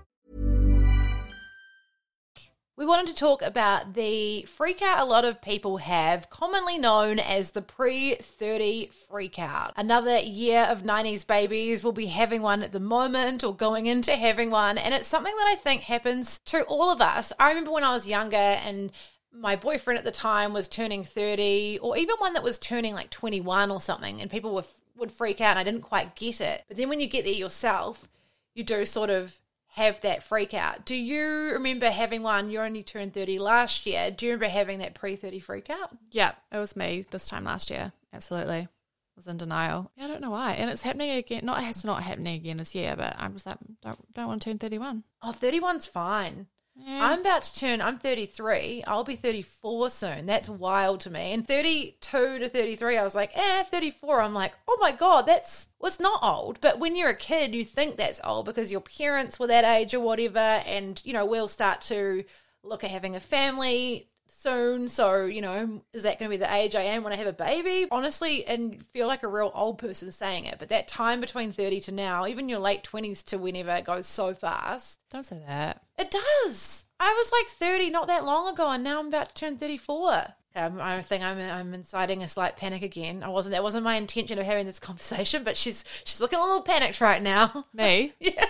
[2.81, 7.19] We wanted to talk about the freak out a lot of people have, commonly known
[7.19, 9.73] as the pre 30 freak out.
[9.75, 14.15] Another year of 90s babies will be having one at the moment or going into
[14.15, 14.79] having one.
[14.79, 17.31] And it's something that I think happens to all of us.
[17.39, 18.91] I remember when I was younger and
[19.31, 23.11] my boyfriend at the time was turning 30 or even one that was turning like
[23.11, 24.65] 21 or something and people were,
[24.97, 26.63] would freak out and I didn't quite get it.
[26.67, 28.07] But then when you get there yourself,
[28.55, 29.39] you do sort of
[29.71, 30.85] have that freak out.
[30.85, 32.49] Do you remember having one?
[32.49, 34.11] You only turned 30 last year.
[34.11, 35.95] Do you remember having that pre 30 freak out?
[36.11, 37.93] Yeah, it was me this time last year.
[38.13, 38.67] Absolutely.
[39.15, 39.89] was in denial.
[39.95, 40.53] Yeah, I don't know why.
[40.53, 41.45] And it's happening again.
[41.45, 44.49] Not it's not happening again this year, but I'm just like don't don't want to
[44.49, 45.03] turn 31.
[45.21, 46.47] Oh, 31's fine.
[46.85, 47.05] Yeah.
[47.07, 48.83] I'm about to turn, I'm 33.
[48.87, 50.25] I'll be 34 soon.
[50.25, 51.33] That's wild to me.
[51.33, 54.21] And 32 to 33, I was like, eh, 34.
[54.21, 56.59] I'm like, oh my God, that's, well, it's not old.
[56.61, 59.93] But when you're a kid, you think that's old because your parents were that age
[59.93, 60.39] or whatever.
[60.39, 62.23] And, you know, we'll start to
[62.63, 64.87] look at having a family soon.
[64.87, 67.27] So, you know, is that going to be the age I am when I have
[67.27, 67.87] a baby?
[67.91, 70.57] Honestly, and feel like a real old person saying it.
[70.59, 74.07] But that time between 30 to now, even your late 20s to whenever, it goes
[74.07, 74.99] so fast.
[75.09, 75.83] Don't say that.
[75.97, 76.85] It does.
[76.99, 80.35] I was like 30 not that long ago, and now I'm about to turn 34.
[80.53, 83.23] Um, I think I'm I'm inciting a slight panic again.
[83.23, 83.53] I wasn't.
[83.53, 86.99] That wasn't my intention of having this conversation, but she's she's looking a little panicked
[86.99, 87.65] right now.
[87.73, 88.13] Me?
[88.19, 88.45] yeah.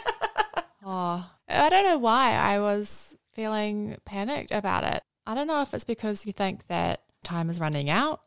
[0.83, 5.03] Oh, I don't know why I was feeling panicked about it.
[5.25, 8.21] I don't know if it's because you think that time is running out.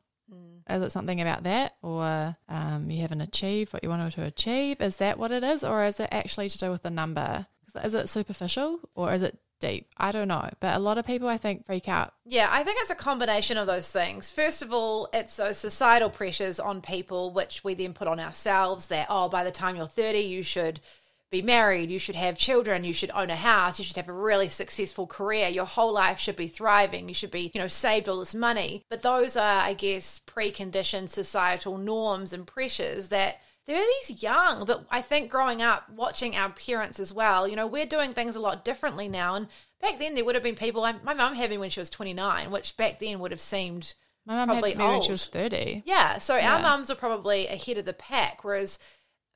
[0.68, 4.80] Is it something about that, or um, you haven't achieved what you wanted to achieve?
[4.80, 7.46] Is that what it is, or is it actually to do with the number?
[7.82, 9.88] Is it superficial or is it deep?
[9.96, 10.48] I don't know.
[10.60, 12.14] But a lot of people, I think, freak out.
[12.24, 14.32] Yeah, I think it's a combination of those things.
[14.32, 18.86] First of all, it's those societal pressures on people, which we then put on ourselves
[18.86, 20.80] that, oh, by the time you're 30, you should
[21.34, 24.12] be married, you should have children, you should own a house, you should have a
[24.12, 28.08] really successful career, your whole life should be thriving, you should be, you know, saved
[28.08, 28.84] all this money.
[28.88, 35.00] But those are, I guess, preconditioned societal norms and pressures that 30's young, but I
[35.00, 38.64] think growing up, watching our parents as well, you know, we're doing things a lot
[38.64, 39.34] differently now.
[39.36, 39.48] And
[39.80, 42.50] back then, there would have been people, my mum had me when she was 29,
[42.50, 43.94] which back then would have seemed
[44.26, 45.04] My mum probably had me when old.
[45.04, 45.82] she was 30.
[45.86, 46.56] Yeah, so Yeah.
[46.56, 48.78] our mums were probably ahead of the pack, whereas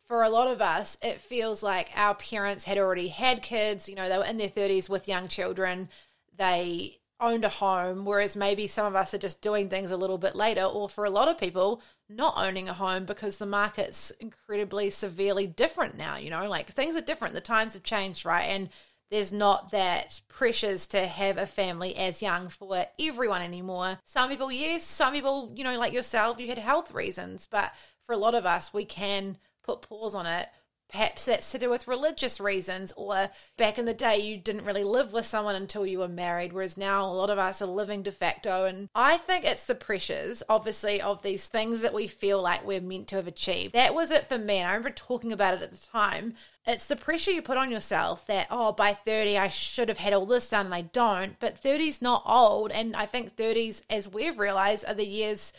[0.08, 3.88] for a lot of us, it feels like our parents had already had kids.
[3.88, 5.90] You know, they were in their thirties with young children.
[6.36, 10.18] They owned a home, whereas maybe some of us are just doing things a little
[10.18, 14.10] bit later, or for a lot of people, not owning a home because the market's
[14.12, 16.16] incredibly severely different now.
[16.16, 17.34] You know, like things are different.
[17.34, 18.44] The times have changed, right?
[18.44, 18.70] And
[19.10, 23.98] there's not that pressures to have a family as young for everyone anymore.
[24.04, 24.84] Some people, yes.
[24.84, 27.48] Some people, you know, like yourself, you had health reasons.
[27.50, 27.72] But
[28.06, 30.48] for a lot of us, we can put pause on it
[30.88, 34.84] perhaps that's to do with religious reasons, or back in the day, you didn't really
[34.84, 38.02] live with someone until you were married, whereas now a lot of us are living
[38.02, 38.64] de facto.
[38.64, 42.80] And I think it's the pressures, obviously, of these things that we feel like we're
[42.80, 43.74] meant to have achieved.
[43.74, 44.58] That was it for me.
[44.58, 46.34] And I remember talking about it at the time.
[46.66, 50.14] It's the pressure you put on yourself that, oh, by 30, I should have had
[50.14, 51.38] all this done and I don't.
[51.38, 52.72] But 30's not old.
[52.72, 55.52] And I think 30s, as we've realized, are the years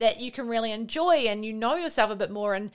[0.00, 2.54] that you can really enjoy and you know yourself a bit more.
[2.54, 2.72] And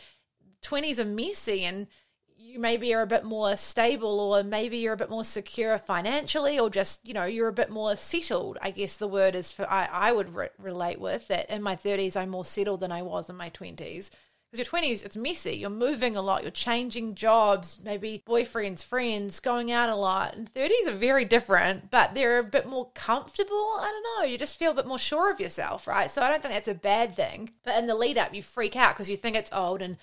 [0.63, 1.87] 20s are messy and
[2.35, 6.59] you maybe are a bit more stable or maybe you're a bit more secure financially
[6.59, 9.69] or just you know you're a bit more settled i guess the word is for
[9.69, 13.01] i, I would re- relate with that in my 30s i'm more settled than i
[13.01, 14.11] was in my 20s
[14.51, 15.57] because your 20s it's messy.
[15.57, 16.41] You're moving a lot.
[16.41, 20.35] You're changing jobs maybe boyfriends friends going out a lot.
[20.35, 23.75] And 30s are very different but they're a bit more comfortable.
[23.79, 24.31] I don't know.
[24.31, 26.09] You just feel a bit more sure of yourself right?
[26.09, 27.51] So i don't think that's a bad thing.
[27.63, 29.97] But in the lead up you freak out because you think it's old and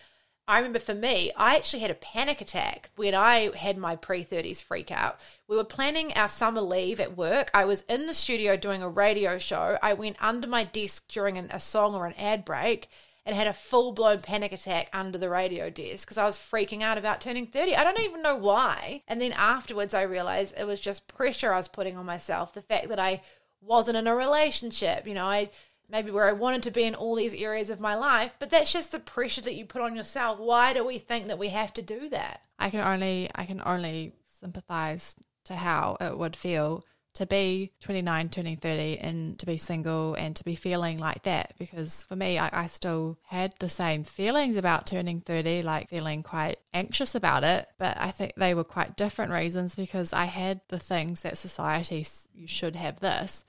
[0.46, 4.24] I remember for me, I actually had a panic attack when I had my pre
[4.24, 5.18] 30s freak out.
[5.48, 7.50] We were planning our summer leave at work.
[7.54, 9.78] I was in the studio doing a radio show.
[9.82, 12.88] I went under my desk during an, a song or an ad break
[13.24, 16.82] and had a full blown panic attack under the radio desk because I was freaking
[16.82, 17.74] out about turning 30.
[17.74, 19.02] I don't even know why.
[19.08, 22.52] And then afterwards, I realized it was just pressure I was putting on myself.
[22.52, 23.22] The fact that I
[23.62, 25.50] wasn't in a relationship, you know, I
[25.88, 28.72] maybe where I wanted to be in all these areas of my life, but that's
[28.72, 30.38] just the pressure that you put on yourself.
[30.38, 32.40] Why do we think that we have to do that?
[32.58, 38.28] I can only I can only sympathize to how it would feel to be 29
[38.28, 42.38] turning 30 and to be single and to be feeling like that because for me
[42.38, 47.44] I, I, still had the same feelings about turning 30 like feeling quite anxious about
[47.44, 51.38] it but i think they were quite different reasons because i had the things that
[51.38, 53.44] society you should have this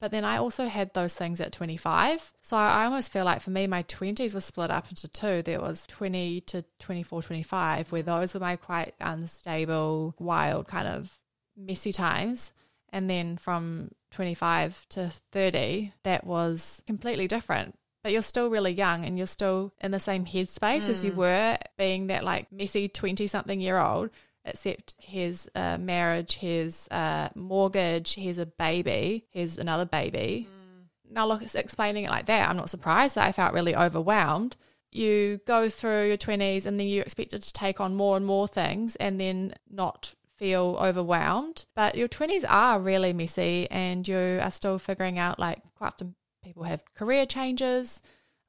[0.00, 2.32] but then I also had those things at 25.
[2.40, 5.42] So I almost feel like for me, my 20s were split up into two.
[5.42, 11.18] There was 20 to 24, 25, where those were my quite unstable, wild, kind of
[11.56, 12.52] messy times.
[12.90, 17.76] And then from 25 to 30, that was completely different.
[18.04, 20.90] But you're still really young and you're still in the same headspace mm.
[20.90, 21.18] as you hmm.
[21.18, 24.10] were being that like messy 20 something year old
[24.48, 30.48] except here's a marriage, his a mortgage, here's a baby, here's another baby.
[30.48, 31.12] Mm.
[31.12, 34.56] Now, look, it's explaining it like that, I'm not surprised that I felt really overwhelmed.
[34.90, 38.48] You go through your 20s and then you're expected to take on more and more
[38.48, 41.66] things and then not feel overwhelmed.
[41.74, 46.14] But your 20s are really messy and you are still figuring out, like, quite often
[46.42, 48.00] people have career changes,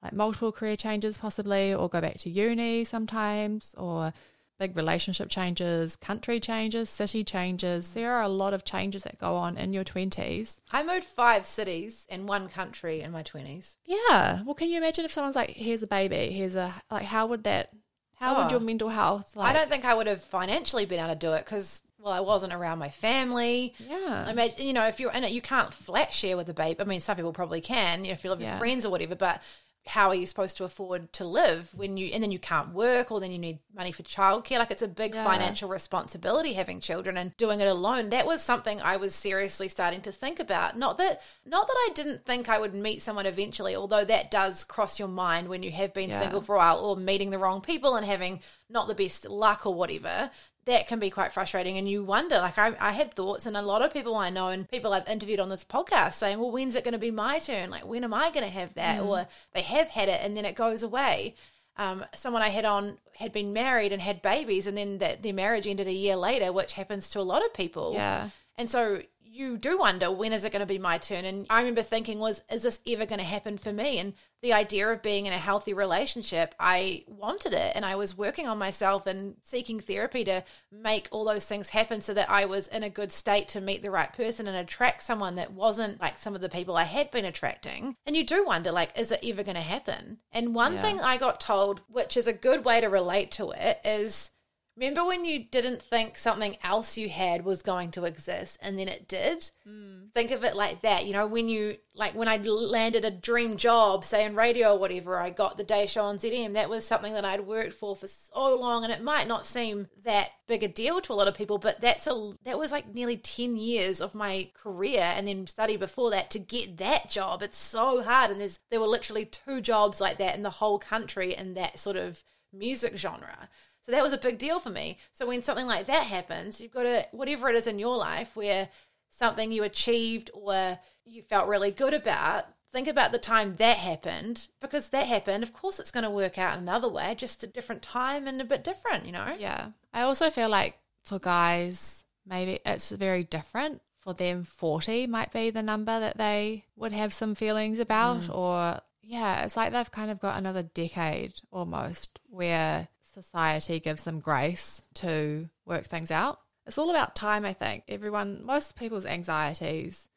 [0.01, 4.13] like multiple career changes possibly, or go back to uni sometimes, or
[4.59, 7.87] big relationship changes, country changes, city changes.
[7.87, 7.93] Mm.
[7.93, 10.59] There are a lot of changes that go on in your 20s.
[10.71, 13.77] I moved five cities and one country in my 20s.
[13.85, 14.43] Yeah.
[14.43, 17.45] Well, can you imagine if someone's like, here's a baby, here's a, like, how would
[17.45, 17.71] that,
[18.15, 18.43] how oh.
[18.43, 18.63] would your oh.
[18.63, 21.45] mental health, like, I don't think I would have financially been able to do it
[21.45, 23.73] because well, I wasn't around my family.
[23.77, 24.25] Yeah.
[24.27, 26.79] I mean, you know, if you're in it, you can't flat share with a babe.
[26.79, 28.53] I mean, some people probably can, you know, if you live yeah.
[28.53, 29.41] with friends or whatever, but
[29.85, 33.11] how are you supposed to afford to live when you and then you can't work
[33.11, 35.23] or then you need money for childcare like it's a big yeah.
[35.23, 40.01] financial responsibility having children and doing it alone that was something i was seriously starting
[40.01, 43.75] to think about not that not that i didn't think i would meet someone eventually
[43.75, 46.19] although that does cross your mind when you have been yeah.
[46.19, 48.39] single for a while or meeting the wrong people and having
[48.69, 50.29] not the best luck or whatever
[50.65, 51.77] that can be quite frustrating.
[51.77, 54.49] And you wonder, like, I, I had thoughts, and a lot of people I know
[54.49, 57.39] and people I've interviewed on this podcast saying, well, when's it going to be my
[57.39, 57.69] turn?
[57.69, 58.99] Like, when am I going to have that?
[58.99, 59.05] Mm.
[59.07, 61.35] Or they have had it and then it goes away.
[61.77, 65.33] Um, someone I had on had been married and had babies, and then that their
[65.33, 67.93] marriage ended a year later, which happens to a lot of people.
[67.93, 68.29] Yeah.
[68.57, 69.01] And so
[69.39, 71.25] you do wonder when is it going to be my turn?
[71.25, 73.99] And i remember thinking was is this ever going to happen for me?
[73.99, 78.17] And the idea of being in a healthy relationship i wanted it and i was
[78.17, 82.45] working on myself and seeking therapy to make all those things happen so that i
[82.45, 85.99] was in a good state to meet the right person and attract someone that wasn't
[85.99, 87.95] like some of the people i had been attracting.
[88.05, 90.19] And you do wonder like is it ever going to happen?
[90.31, 90.81] And one yeah.
[90.81, 94.31] thing i got told which is a good way to relate to it is
[94.79, 98.87] Remember when you didn't think something else you had was going to exist and then
[98.87, 99.51] it did?
[99.67, 100.13] Mm.
[100.13, 101.05] Think of it like that.
[101.05, 104.79] You know, when you, like when I landed a dream job, say in radio or
[104.79, 107.93] whatever, I got the day show on ZM, that was something that I'd worked for
[107.93, 111.27] for so long and it might not seem that big a deal to a lot
[111.27, 115.27] of people, but that's a, that was like nearly 10 years of my career and
[115.27, 117.43] then study before that to get that job.
[117.43, 118.31] It's so hard.
[118.31, 121.79] And there's, there were literally two jobs like that in the whole country in that
[121.79, 122.23] sort of
[122.53, 123.49] music genre.
[123.89, 124.99] So that was a big deal for me.
[125.13, 128.35] So when something like that happens, you've got to, whatever it is in your life
[128.35, 128.69] where
[129.09, 134.47] something you achieved or you felt really good about, think about the time that happened
[134.61, 135.41] because that happened.
[135.41, 138.45] Of course, it's going to work out another way, just a different time and a
[138.45, 139.35] bit different, you know?
[139.39, 139.69] Yeah.
[139.91, 143.81] I also feel like for guys, maybe it's very different.
[144.01, 148.21] For them, 40 might be the number that they would have some feelings about.
[148.21, 148.35] Mm.
[148.35, 152.87] Or, yeah, it's like they've kind of got another decade almost where
[153.23, 156.39] society gives them grace to work things out.
[156.65, 157.83] It's all about time, I think.
[157.87, 160.07] Everyone, most people's anxieties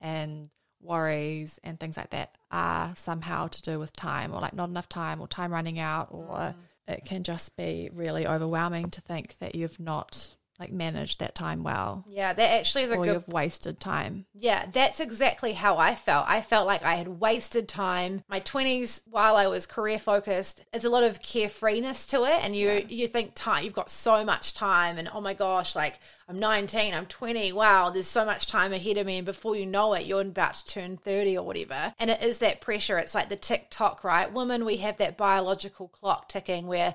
[0.00, 0.50] and
[0.82, 4.88] worries and things like that are somehow to do with time or like not enough
[4.88, 6.54] time or time running out or mm.
[6.88, 11.62] it can just be really overwhelming to think that you've not like manage that time
[11.62, 14.26] well Yeah, that actually is a or good you've wasted time.
[14.34, 16.26] Yeah, that's exactly how I felt.
[16.28, 18.22] I felt like I had wasted time.
[18.28, 22.54] My 20s while I was career focused, there's a lot of carefreeness to it and
[22.54, 25.98] you you think time you've got so much time and oh my gosh, like
[26.28, 27.52] I'm 19, I'm 20.
[27.52, 30.54] Wow, there's so much time ahead of me and before you know it, you're about
[30.54, 31.94] to turn 30 or whatever.
[31.98, 32.98] And it is that pressure.
[32.98, 34.32] It's like the tick tock, right?
[34.32, 36.94] Women, we have that biological clock ticking where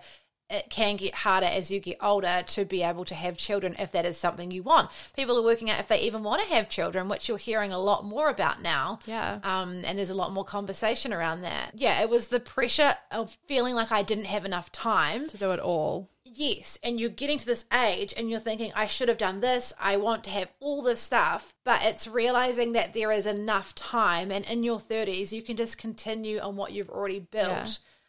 [0.50, 3.92] it can get harder as you get older to be able to have children if
[3.92, 4.90] that is something you want.
[5.16, 7.80] People are working out if they even want to have children, which you're hearing a
[7.80, 9.00] lot more about now.
[9.06, 9.40] Yeah.
[9.44, 11.72] Um, and there's a lot more conversation around that.
[11.76, 15.28] Yeah, it was the pressure of feeling like I didn't have enough time.
[15.28, 16.10] To do it all.
[16.24, 19.74] Yes, and you're getting to this age and you're thinking, I should have done this,
[19.80, 24.32] I want to have all this stuff, but it's realizing that there is enough time,
[24.32, 27.50] and in your 30s, you can just continue on what you've already built.
[27.50, 27.68] Yeah.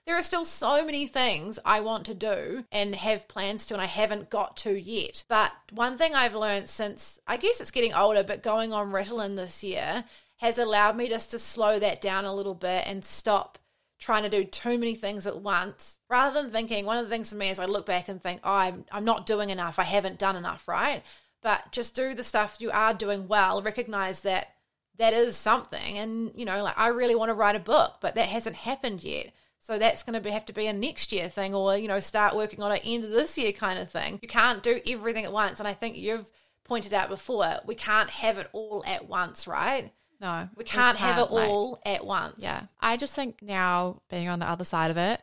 [0.08, 3.82] There are still so many things I want to do and have plans to, and
[3.82, 5.22] I haven't got to yet.
[5.28, 9.36] But one thing I've learned since, I guess it's getting older, but going on Ritalin
[9.36, 10.06] this year
[10.38, 13.58] has allowed me just to slow that down a little bit and stop
[13.98, 17.28] trying to do too many things at once rather than thinking one of the things
[17.28, 19.78] for me is I look back and think, oh, I'm, I'm not doing enough.
[19.78, 21.02] I haven't done enough, right?
[21.42, 23.60] But just do the stuff you are doing well.
[23.60, 24.54] Recognize that
[24.96, 25.98] that is something.
[25.98, 29.04] And, you know, like I really want to write a book, but that hasn't happened
[29.04, 29.32] yet.
[29.60, 32.00] So that's going to be, have to be a next year thing or, you know,
[32.00, 34.18] start working on it end of this year kind of thing.
[34.22, 35.58] You can't do everything at once.
[35.58, 36.30] And I think you've
[36.64, 39.92] pointed out before, we can't have it all at once, right?
[40.20, 40.48] No.
[40.56, 42.36] We can't, have it like- all at once.
[42.38, 42.62] Yeah.
[42.80, 45.20] I just think now being on the other side of it,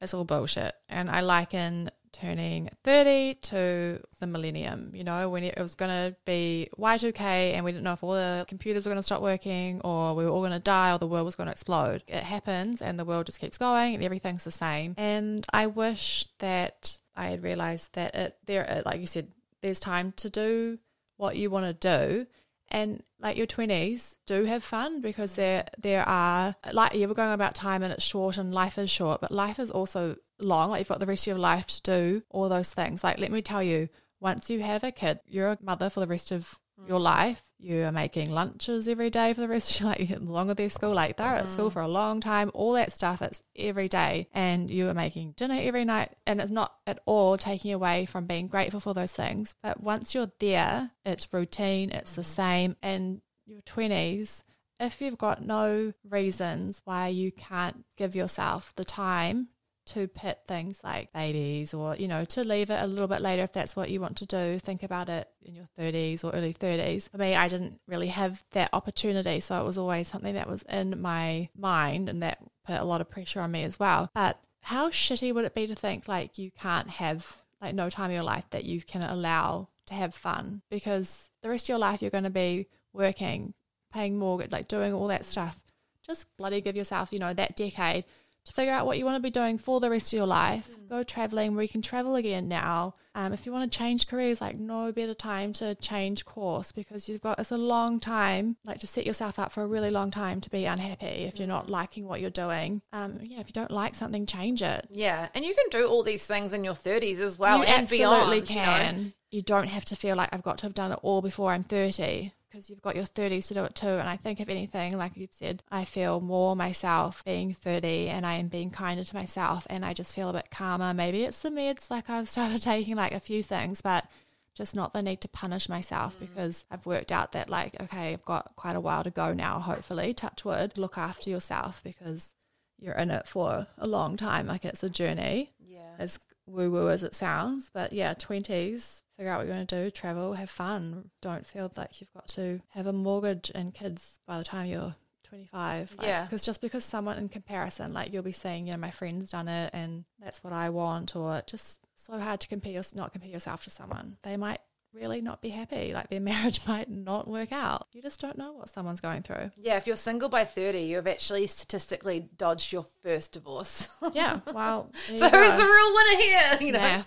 [0.00, 0.74] it's all bullshit.
[0.88, 6.16] And I liken turning 30 to the millennium, you know, when it was going to
[6.24, 9.80] be Y2K and we didn't know if all the computers were going to stop working
[9.82, 12.02] or we were all going to die or the world was going to explode.
[12.08, 14.94] It happens and the world just keeps going and everything's the same.
[14.96, 19.80] And I wish that I had realized that it there uh, like you said there's
[19.80, 20.78] time to do
[21.16, 22.26] what you want to do
[22.70, 27.32] and like your 20s do have fun because there there are like you were going
[27.32, 30.80] about time and it's short and life is short but life is also long like
[30.80, 33.02] you've got the rest of your life to do all those things.
[33.02, 33.88] Like let me tell you
[34.20, 37.04] once you have a kid you're a mother for the rest of your mm.
[37.04, 37.42] life.
[37.58, 40.70] You are making lunches every day for the rest of your life the longer their
[40.70, 40.94] school.
[40.94, 41.72] Like they're at school mm.
[41.72, 42.50] for a long time.
[42.54, 44.28] All that stuff it's every day.
[44.32, 46.14] And you are making dinner every night.
[46.26, 49.54] And it's not at all taking away from being grateful for those things.
[49.62, 52.26] But once you're there it's routine it's the mm.
[52.26, 52.76] same.
[52.82, 54.42] And your 20s
[54.80, 59.48] if you've got no reasons why you can't give yourself the time
[59.88, 63.42] to pit things like babies or you know to leave it a little bit later
[63.42, 64.58] if that's what you want to do.
[64.58, 68.44] Think about it in your 30s or early 30s for me i didn't really have
[68.50, 72.80] that opportunity so it was always something that was in my mind and that put
[72.80, 74.10] a lot of pressure on me as well.
[74.14, 78.10] But how shitty would it be to think like you can't have like no time
[78.10, 80.62] in your life that you can allow to have fun?
[80.70, 83.54] Because the rest of your life you're going to be working
[83.92, 85.58] paying mortgage like doing all that stuff.
[86.06, 88.04] Just bloody give yourself you know that decade
[88.48, 90.76] to figure out what you want to be doing for the rest of your life.
[90.88, 92.94] Go traveling where you can travel again now.
[93.14, 97.08] Um, if you want to change careers, like no better time to change course because
[97.08, 100.10] you've got it's a long time, like to set yourself up for a really long
[100.10, 102.80] time to be unhappy if you're not liking what you're doing.
[102.92, 104.86] Um, yeah, if you don't like something, change it.
[104.90, 107.82] Yeah, and you can do all these things in your 30s as well you and
[107.82, 108.50] absolutely beyond.
[108.50, 108.62] you know?
[108.62, 109.12] can.
[109.30, 111.64] You, don't have to feel like I've got to have done it all before I'm
[111.64, 113.86] 30 because you've got your 30s to do it too.
[113.86, 118.26] And I think, if anything, like you've said, I feel more myself being 30 and
[118.26, 120.92] I am being kinder to myself and I just feel a bit calmer.
[120.92, 124.06] Maybe it's the meds, like I've started taking like a few things, but
[124.54, 126.20] just not the need to punish myself mm.
[126.20, 129.60] because I've worked out that, like, okay, I've got quite a while to go now,
[129.60, 132.34] hopefully, touch wood, look after yourself because
[132.76, 134.48] you're in it for a long time.
[134.48, 135.94] Like, it's a journey Yeah.
[136.00, 136.18] as
[136.48, 137.70] woo woo as it sounds.
[137.72, 141.10] But yeah, 20s, figure out what you're going to do, travel, have fun.
[141.20, 144.94] Don't feel like you've got to have a mortgage and kids by the time you're
[145.24, 145.96] 25.
[146.02, 146.24] Yeah.
[146.24, 149.48] Because just because someone in comparison, like you'll be saying, you know, my friend's done
[149.48, 153.30] it and that's what I want, or just so hard to compare, your- not compare
[153.30, 154.16] yourself to someone.
[154.22, 154.60] They might
[154.98, 155.92] really not be happy.
[155.92, 157.86] Like their marriage might not work out.
[157.92, 159.50] You just don't know what someone's going through.
[159.56, 163.88] Yeah, if you're single by 30, you've actually statistically dodged your first divorce.
[164.14, 164.40] Yeah.
[164.54, 166.58] Well, so who's the real winner here?
[166.60, 167.02] You know?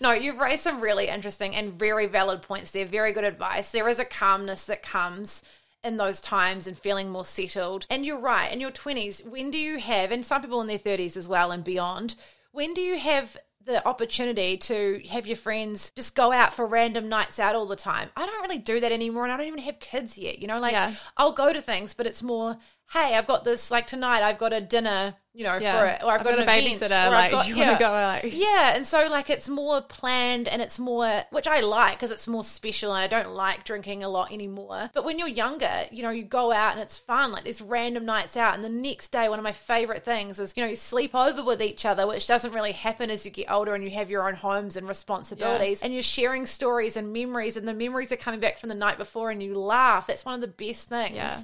[0.00, 2.86] No, you've raised some really interesting and very valid points there.
[2.86, 3.70] Very good advice.
[3.70, 5.42] There is a calmness that comes
[5.84, 7.86] in those times and feeling more settled.
[7.90, 10.78] And you're right, in your 20s, when do you have, and some people in their
[10.78, 12.16] 30s as well and beyond,
[12.52, 13.36] when do you have
[13.66, 17.76] the opportunity to have your friends just go out for random nights out all the
[17.76, 18.10] time?
[18.16, 20.38] I don't really do that anymore and I don't even have kids yet.
[20.38, 20.94] You know, like Yeah.
[21.16, 22.58] I'll go to things, but it's more,
[22.92, 25.80] hey, I've got this, like tonight, I've got a dinner, you know, Yeah.
[25.80, 27.06] for it, or I've, got, a an event, babysitter.
[27.08, 27.66] or Like, got, you yeah.
[27.70, 27.90] want to go?
[27.90, 32.12] Like, Yeah, and so like it's more planned and it's more, which I like because
[32.12, 34.90] it's more special and I don't like drinking a lot anymore.
[34.94, 38.04] But when you're younger, you know, you go out and it's fun, like there's random
[38.04, 40.76] nights out, and the next day, one of my favorite things is, you know, you
[40.76, 43.90] sleep over with each other, which doesn't really happen as you get older and you
[43.90, 48.12] have your own homes and responsibilities, and you're sharing stories and memories, and the memories
[48.12, 50.06] are coming back from the night before, and you laugh.
[50.06, 51.16] That's one of the best things.
[51.16, 51.40] Yeah.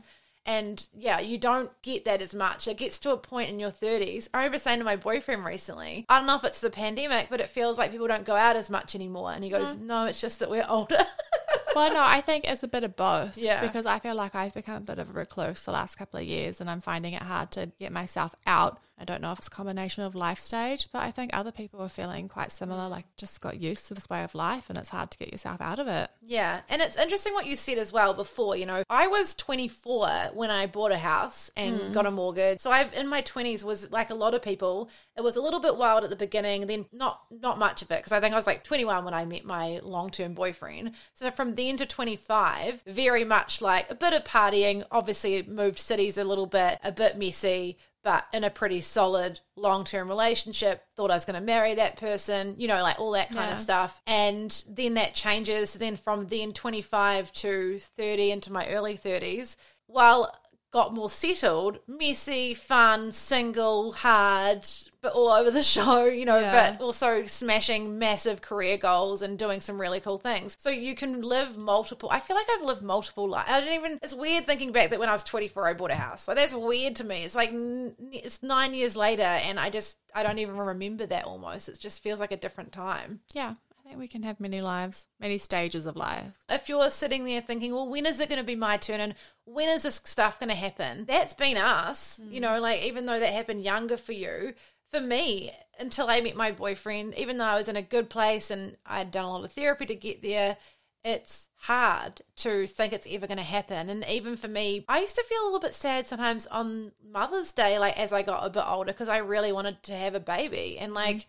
[0.47, 2.67] And yeah, you don't get that as much.
[2.67, 4.29] It gets to a point in your 30s.
[4.33, 7.41] I remember saying to my boyfriend recently, I don't know if it's the pandemic, but
[7.41, 9.33] it feels like people don't go out as much anymore.
[9.33, 9.79] And he goes, uh-huh.
[9.83, 11.05] No, it's just that we're older.
[11.75, 13.37] well, no, I think it's a bit of both.
[13.37, 13.61] Yeah.
[13.61, 16.27] Because I feel like I've become a bit of a recluse the last couple of
[16.27, 18.81] years and I'm finding it hard to get myself out.
[19.01, 21.81] I don't know if it's a combination of life stage, but I think other people
[21.81, 24.91] are feeling quite similar, like just got used to this way of life and it's
[24.91, 26.11] hard to get yourself out of it.
[26.21, 28.57] Yeah, and it's interesting what you said as well before.
[28.57, 31.93] You know, I was 24 when I bought a house and hmm.
[31.95, 32.61] got a mortgage.
[32.61, 34.91] So I've in my 20s was like a lot of people.
[35.17, 38.01] It was a little bit wild at the beginning, then not not much of it
[38.01, 40.93] because I think I was like 21 when I met my long term boyfriend.
[41.15, 44.85] So from then to 25, very much like a bit of partying.
[44.91, 47.79] Obviously, moved cities a little bit, a bit messy.
[48.03, 51.97] But in a pretty solid long term relationship, thought I was going to marry that
[51.97, 53.55] person, you know, like all that kind Yeah.
[53.55, 54.01] of stuff.
[54.07, 55.75] And then that changes.
[55.75, 60.35] Then from then 25 to 30 into my early 30s, while
[60.71, 64.67] got more settled, messy, fun, single, hard,
[65.01, 66.77] but all over the show, you know, Yeah.
[66.77, 70.57] but also smashing massive career goals and doing some really cool things.
[70.61, 72.09] So you can live multiple.
[72.13, 73.51] I feel like I've lived multiple lives.
[73.51, 73.99] I didn't even.
[74.03, 76.29] It's weird thinking back that when I was 24, I bought a house.
[76.29, 77.25] Like that's weird to me.
[77.25, 81.25] It's like n- it's nine years later, and I just I don't even remember that
[81.25, 81.69] almost.
[81.69, 83.21] It just feels like a different time.
[83.33, 83.55] Yeah.
[83.91, 86.45] I we can have many lives, many stages of life.
[86.49, 89.15] if you're sitting there thinking, well, when is it going to be my turn and
[89.45, 91.05] when is this stuff going to happen?
[91.07, 92.61] That's been us, you know, mm.
[92.61, 94.55] like even though that happened younger for you,
[94.91, 98.51] for me, until I met my boyfriend, even though I was in a good place
[98.51, 100.57] and I'd done a lot of therapy to get there,
[101.03, 103.89] it's hard to think it's ever going to happen.
[103.89, 107.53] And even for me, I used to feel a little bit sad sometimes on Mother's
[107.53, 110.21] Day, like as I got a bit older, because I really wanted to have a
[110.21, 110.77] baby.
[110.79, 110.97] And mm.
[110.97, 111.27] like,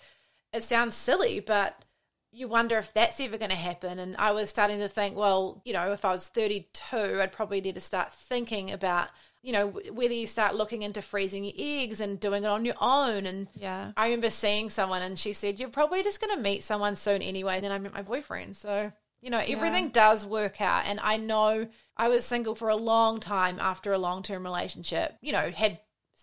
[0.51, 1.85] it sounds silly, but
[2.31, 3.99] you wonder if that's ever going to happen.
[3.99, 7.59] And I was starting to think, well, you know, if I was 32, I'd probably
[7.61, 9.09] need to start thinking about,
[9.41, 12.75] you know, whether you start looking into freezing your eggs and doing it on your
[12.79, 13.25] own.
[13.25, 13.91] And Yeah.
[13.97, 17.21] I remember seeing someone and she said, you're probably just going to meet someone soon
[17.21, 17.59] anyway.
[17.59, 18.55] Then I met my boyfriend.
[18.55, 20.85] So, you know, everything does work out.
[20.85, 21.67] And I know
[21.97, 25.79] I was single for a long time after a long term relationship, you know, had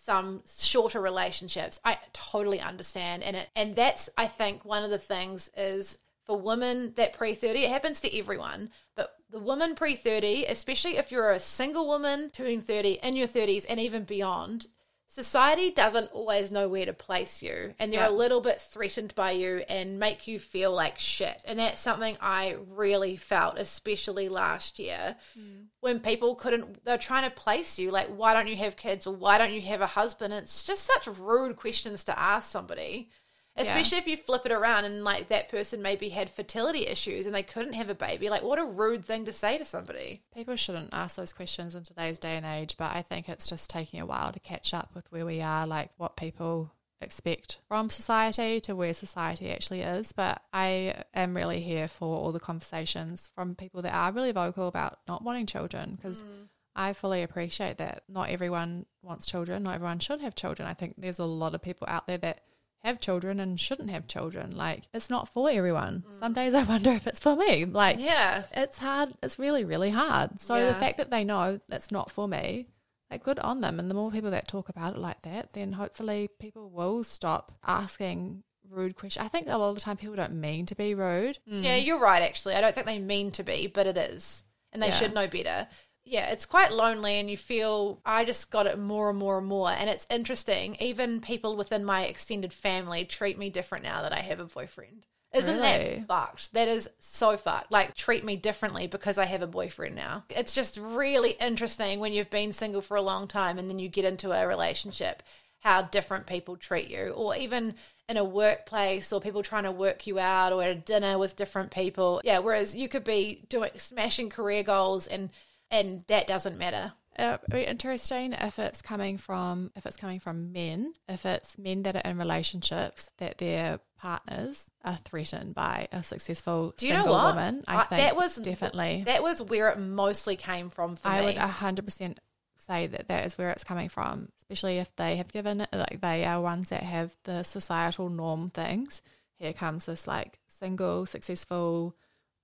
[0.09, 1.79] some shorter relationships.
[1.85, 6.35] I totally understand and it and that's I think one of the things is for
[6.41, 11.11] women that pre 30 it happens to everyone but the woman pre 30 especially if
[11.11, 14.65] you're a single woman turning 30 in your 30s and even beyond
[15.11, 18.09] society doesn't always know where to place you and they're Yeah.
[18.09, 21.41] a little bit threatened by you and make you feel like shit.
[21.45, 25.65] And that's something i really felt especially last year mm.
[25.79, 29.07] when people couldn't they're trying to place you like why don't you have kids?
[29.07, 30.31] Or why don't you have a husband?
[30.31, 33.09] It's just such rude questions to ask somebody
[33.55, 37.35] especially if you flip it around and like that person maybe had fertility issues and
[37.35, 40.55] they couldn't have a baby like what a rude thing to say to somebody People
[40.55, 43.99] shouldn't ask those questions in today's day and age, but I think it's just taking
[43.99, 46.71] a while to catch up with where we are, like what people
[47.01, 50.11] expect from society to where society actually is.
[50.11, 54.67] But I am really here for all the conversations from people that are really vocal
[54.67, 56.47] about not wanting children because mm.
[56.75, 60.67] I fully appreciate that not everyone wants children, not everyone should have children.
[60.69, 62.43] I think there's a lot of people out there that
[62.83, 64.51] have children and shouldn't have children.
[64.55, 66.03] Like it's not for everyone.
[66.07, 66.19] Mm.
[66.19, 67.65] Some days I wonder if it's for me.
[67.65, 69.13] Like yeah it's hard.
[69.21, 70.39] It's really, really hard.
[70.39, 72.67] So the fact that they know that's not for me,
[73.11, 73.79] like good on them.
[73.79, 77.53] And the more people that talk about it like that, then hopefully people will stop
[77.65, 79.25] asking rude questions.
[79.25, 81.39] I think a lot of the time people don't mean to be rude.
[81.45, 81.85] Yeah, mm.
[81.85, 82.53] you're right, actually.
[82.55, 84.43] I don't think they mean to be, but it is.
[84.71, 84.93] And they Yeah.
[84.93, 85.67] should know better.
[86.09, 89.45] Yeah, it's quite lonely, and you feel I just got it more and more and
[89.45, 89.69] more.
[89.69, 90.75] And it's interesting.
[90.79, 95.05] Even people within my extended family treat me different now that I have a boyfriend.
[95.31, 95.99] Isn't Really?
[95.99, 96.53] that fucked?
[96.53, 97.71] That is so fucked.
[97.71, 100.23] Like, treat me differently because I have a boyfriend now.
[100.29, 103.87] It's just really interesting when you've been single for a long time and then you
[103.87, 105.21] get into a relationship,
[105.59, 107.75] how different people treat you, or even
[108.07, 111.35] in a workplace, or people trying to work you out, or at a dinner with
[111.35, 112.19] different people.
[112.23, 115.29] Yeah, whereas you could be doing smashing career goals and
[115.71, 116.93] and that doesn't matter.
[117.17, 121.83] Uh, very interesting if it's coming from if it's coming from men, if it's men
[121.83, 127.07] that are in relationships that their partners are threatened by a successful Do you single
[127.07, 127.35] know what?
[127.35, 127.63] woman.
[127.67, 129.03] I, think that was definitely.
[129.05, 131.25] that was where it mostly came from for I me.
[131.25, 132.19] would hundred percent
[132.55, 135.99] say that that is where it's coming from, especially if they have given it like
[135.99, 139.01] they are ones that have the societal norm things.
[139.35, 141.95] Here comes this like single successful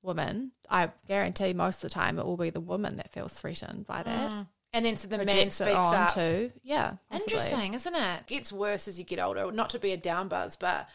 [0.06, 0.52] woman.
[0.70, 4.04] I guarantee most of the time it will be the woman that feels threatened by
[4.04, 4.32] that.
[4.32, 4.48] Mm.
[4.74, 6.14] and then so the man speaks on up.
[6.14, 6.52] too.
[6.64, 7.34] Yeah, possibly.
[7.34, 8.28] Interesting, isn't it?
[8.28, 9.52] Gets worse as you get older.
[9.52, 10.88] Not to be a down buzz, but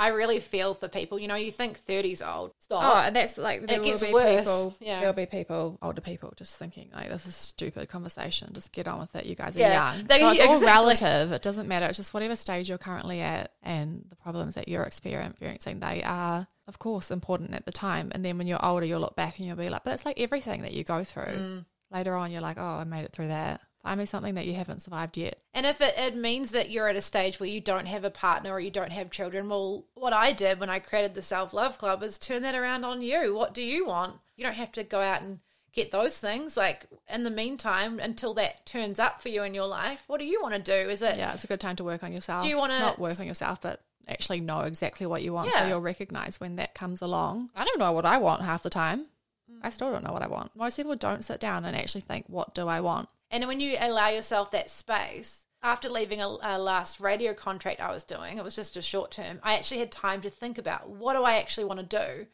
[0.00, 1.18] I really feel for people.
[1.18, 2.52] You know, you think 30's old.
[2.60, 2.84] Stop.
[2.84, 4.76] Oh, and that's like there It will gets be worse, people.
[4.80, 5.00] yeah.
[5.00, 8.50] There'll be people, older people, just thinking like this is stupid conversation.
[8.54, 9.26] Just get on with it.
[9.26, 9.94] You guys are Yeah.
[9.96, 10.04] young.
[10.04, 11.32] They- so it's all relative.
[11.32, 11.86] It doesn't matter.
[11.86, 15.80] It's just whatever stage you're currently at, and the problems that you're experiencing.
[15.80, 18.10] They are, of course, important at the time.
[18.14, 20.20] And then when you're older, you'll look back and you'll be like, but it's like
[20.20, 21.24] everything that you go through.
[21.24, 21.64] Mm.
[21.90, 23.62] Later on, you're like, oh, I made it through that.
[23.82, 25.38] Find me something that you haven't survived yet.
[25.54, 28.10] And if it, it means that you're at a stage where you don't have a
[28.10, 31.52] partner or you don't have children, well, what I did when I created the Self
[31.54, 33.34] Love Club is turn that around on you.
[33.34, 34.16] What do you want?
[34.36, 35.38] You don't have to go out and
[35.72, 36.56] get those things.
[36.56, 40.26] Like, in the meantime, until that turns up for you in your life, what do
[40.26, 40.90] you want to do?
[40.90, 42.42] Is it, Yeah, it's a good time to work on yourself.
[42.42, 45.66] Do you wanna- not work on yourself, but actually know exactly what you want, so
[45.68, 47.50] you'll recognize when that comes along.
[47.54, 49.06] I don't know what I want half the time.
[49.62, 50.54] I still don't know what I want.
[50.56, 53.76] Most people don't sit down and actually think, "What do I want?" And when you
[53.78, 58.44] allow yourself that space, after leaving a, a last radio contract I was doing, it
[58.44, 61.38] was just a short term, I actually had time to think about what do I
[61.38, 62.26] actually want to do?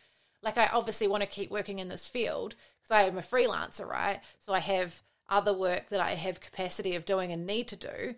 [0.42, 3.88] Like, I obviously want to keep working in this field because I am a freelancer,
[3.88, 4.20] right?
[4.40, 8.14] So I have other work that I have capacity of doing and need to do.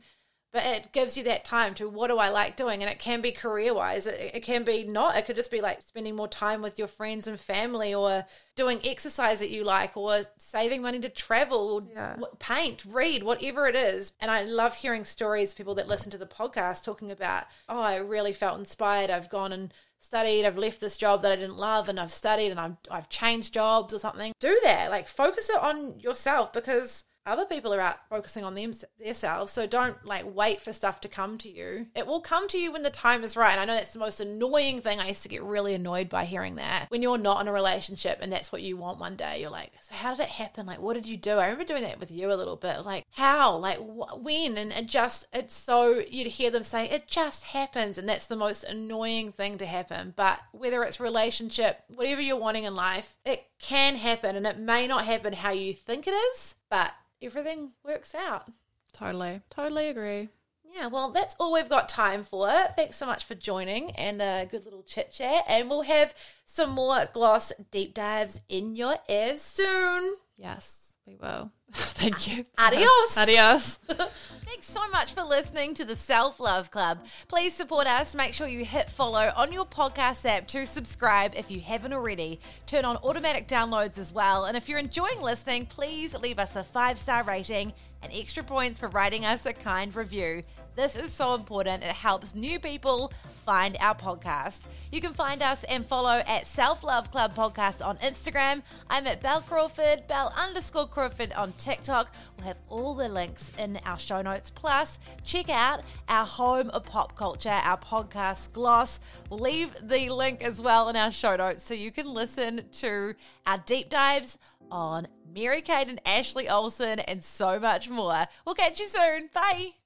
[0.57, 2.83] But it gives you that time to what do I like doing?
[2.83, 4.07] And it can be career wise.
[4.07, 5.15] It, it can be not.
[5.19, 8.81] It could just be like spending more time with your friends and family or doing
[8.83, 12.17] exercise that you like or saving money to travel or Yeah.
[12.39, 14.15] paint, read, whatever it is.
[14.19, 17.97] And I love hearing stories, people that listen to the podcast talking about, oh, I
[17.97, 19.11] really felt inspired.
[19.11, 22.51] I've gone and studied, I've left this job that I didn't love and I've studied
[22.51, 24.33] and I've, I've changed jobs or something.
[24.41, 24.91] Do that.
[24.91, 29.53] Like focus it on yourself because other people are out focusing on them themselves.
[29.53, 31.87] So don't like wait for stuff to come to you.
[31.95, 33.53] It will come to you when the time is right.
[33.53, 35.01] And I know that's the most annoying thing.
[35.01, 36.87] I used to get really annoyed by hearing that.
[36.89, 39.73] When you're not in a relationship and that's what you want one day, you're like,
[39.81, 40.67] so how did it happen?
[40.67, 41.33] Like, what did you do?
[41.33, 42.85] I remember doing that with you a little bit.
[42.85, 43.57] Like, how?
[43.57, 44.57] Like, wh- when?
[44.57, 47.99] And it just, it's so, you'd hear them say, it just happens.
[47.99, 50.15] And that's the most annoying thing to happen.
[50.17, 54.37] But whether it's relationship, whatever you're wanting in life, it can happen.
[54.37, 58.51] And it may not happen how you think it is, but everything works out.
[58.93, 60.29] Totally, totally agree.
[60.75, 62.51] Yeah, well, that's all we've got time for.
[62.77, 65.45] Thanks so much for joining and a good little chit chat.
[65.49, 66.15] And we'll have
[66.45, 70.17] some more gloss deep dives in your ears soon.
[70.37, 71.53] Yes, we will.
[71.73, 72.45] Thank you.
[72.59, 73.17] Adios.
[73.17, 73.79] Adios.
[74.45, 77.05] Thanks so much for listening to the Self Love Club.
[77.29, 78.15] Please support us.
[78.15, 82.41] Make sure you hit follow on your podcast app to subscribe if you haven't already.
[82.67, 84.47] Turn on automatic downloads as well.
[84.47, 88.79] And if you're enjoying listening, please leave us a five star rating and extra points
[88.79, 90.43] for writing us a kind review.
[90.77, 91.83] This is so important.
[91.83, 93.11] It helps new people
[93.47, 94.67] find our podcast.
[94.93, 98.63] You can find us and follow at Self Love Club Podcast on Instagram.
[98.91, 102.13] I'm at Bel Crawford, Bel underscore Crawford on TikTok.
[102.37, 104.51] We'll have all the links in our show notes.
[104.51, 109.01] Plus, check out our home of pop culture, our podcast Gloss.
[109.31, 113.15] We'll leave the link as well in our show notes so you can listen to
[113.47, 114.37] our deep dives
[114.71, 118.27] on Mary Kate and Ashley Olsen and so much more.
[118.45, 119.31] We'll catch you soon.
[119.33, 119.86] Bye.